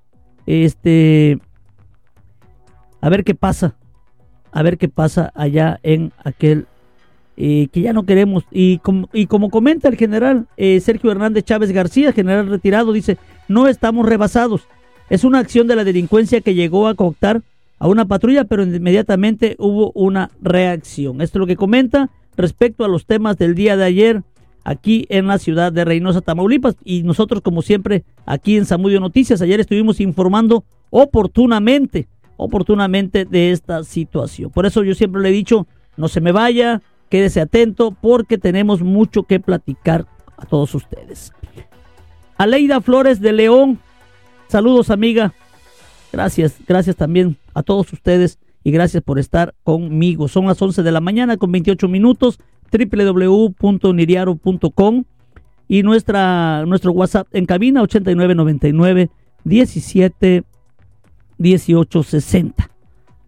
[0.46, 1.40] este,
[3.00, 3.78] a ver qué pasa,
[4.52, 6.68] a ver qué pasa allá en aquel
[7.38, 8.44] eh, que ya no queremos.
[8.52, 13.18] Y como, y como comenta el general eh, Sergio Hernández Chávez García, general retirado, dice,
[13.48, 14.68] no estamos rebasados.
[15.10, 17.44] Es una acción de la delincuencia que llegó a cooptar
[17.80, 21.22] a una patrulla, pero inmediatamente hubo una reacción.
[21.22, 24.24] Esto es lo que comenta respecto a los temas del día de ayer
[24.64, 26.76] aquí en la ciudad de Reynosa, Tamaulipas.
[26.84, 33.84] Y nosotros, como siempre, aquí en Samudio Noticias, ayer estuvimos informando oportunamente, oportunamente de esta
[33.84, 34.50] situación.
[34.50, 38.82] Por eso yo siempre le he dicho, no se me vaya, quédese atento, porque tenemos
[38.82, 40.06] mucho que platicar
[40.38, 41.34] a todos ustedes.
[42.38, 43.80] Aleida Flores de León,
[44.48, 45.34] saludos amiga.
[46.12, 50.28] Gracias, gracias también a todos ustedes y gracias por estar conmigo.
[50.28, 52.40] Son las 11 de la mañana con 28 minutos,
[52.72, 55.04] www.niriaro.com
[55.68, 59.10] y nuestra, nuestro WhatsApp en cabina 8999
[59.44, 60.44] 17
[61.38, 62.67] 18 60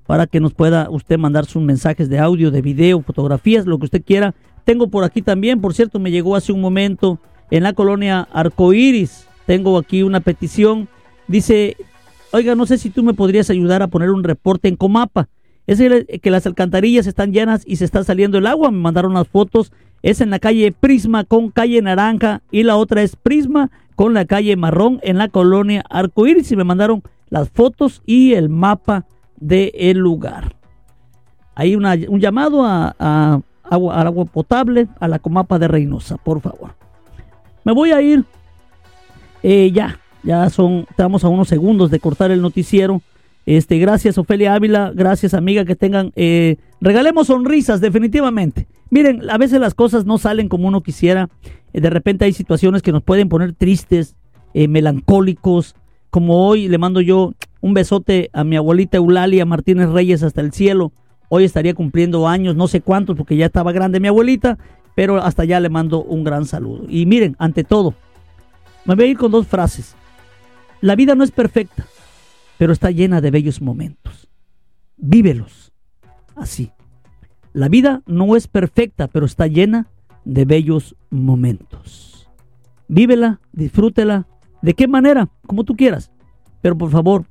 [0.09, 3.85] para que nos pueda usted mandar sus mensajes de audio, de video, fotografías, lo que
[3.85, 4.33] usted quiera.
[4.63, 7.19] Tengo por aquí también, por cierto, me llegó hace un momento
[7.51, 9.27] en la colonia Arcoiris.
[9.45, 10.89] Tengo aquí una petición.
[11.27, 11.77] Dice,
[12.31, 15.29] Oiga, no sé si tú me podrías ayudar a poner un reporte en Comapa.
[15.67, 18.71] Es que las alcantarillas están llenas y se está saliendo el agua.
[18.71, 19.71] Me mandaron las fotos.
[20.01, 24.25] Es en la calle Prisma con calle Naranja y la otra es Prisma con la
[24.25, 26.51] calle Marrón en la colonia Arcoíris.
[26.51, 29.05] Y me mandaron las fotos y el mapa
[29.39, 30.55] del lugar.
[31.55, 36.41] Hay una, un llamado a, agua, al agua potable a la Comapa de Reynosa, por
[36.41, 36.75] favor.
[37.63, 38.25] Me voy a ir
[39.43, 43.01] eh, ya ya son, estamos a unos segundos de cortar el noticiero.
[43.45, 48.67] Este, gracias Ofelia Ávila, gracias amiga, que tengan, eh, regalemos sonrisas definitivamente.
[48.89, 51.29] Miren, a veces las cosas no salen como uno quisiera.
[51.71, 54.15] Eh, de repente hay situaciones que nos pueden poner tristes,
[54.53, 55.75] melancólicos.
[56.09, 60.51] Como hoy le mando yo un besote a mi abuelita Eulalia Martínez Reyes hasta el
[60.53, 60.91] cielo.
[61.29, 64.57] Hoy estaría cumpliendo años, no sé cuántos, porque ya estaba grande mi abuelita,
[64.95, 66.85] pero hasta allá le mando un gran saludo.
[66.89, 67.93] Y miren, ante todo,
[68.85, 69.95] me voy a ir con dos frases.
[70.81, 71.85] La vida no es perfecta,
[72.57, 74.27] pero está llena de bellos momentos.
[74.97, 75.71] Vívelos
[76.35, 76.71] así.
[77.53, 79.87] La vida no es perfecta, pero está llena
[80.25, 82.29] de bellos momentos.
[82.87, 84.27] Vívela, disfrútela.
[84.61, 85.29] ¿De qué manera?
[85.45, 86.11] Como tú quieras.
[86.61, 87.25] Pero por favor,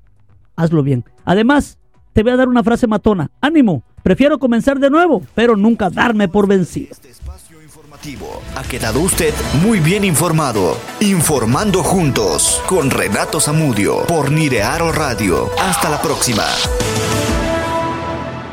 [0.59, 1.05] hazlo bien.
[1.25, 1.79] Además,
[2.13, 3.31] te voy a dar una frase matona.
[3.41, 6.95] Ánimo, prefiero comenzar de nuevo, pero nunca darme por vencido.
[8.57, 10.77] Ha quedado usted muy bien informado.
[11.01, 15.49] Informando juntos con Renato Zamudio por Nirearo Radio.
[15.61, 16.45] Hasta la próxima.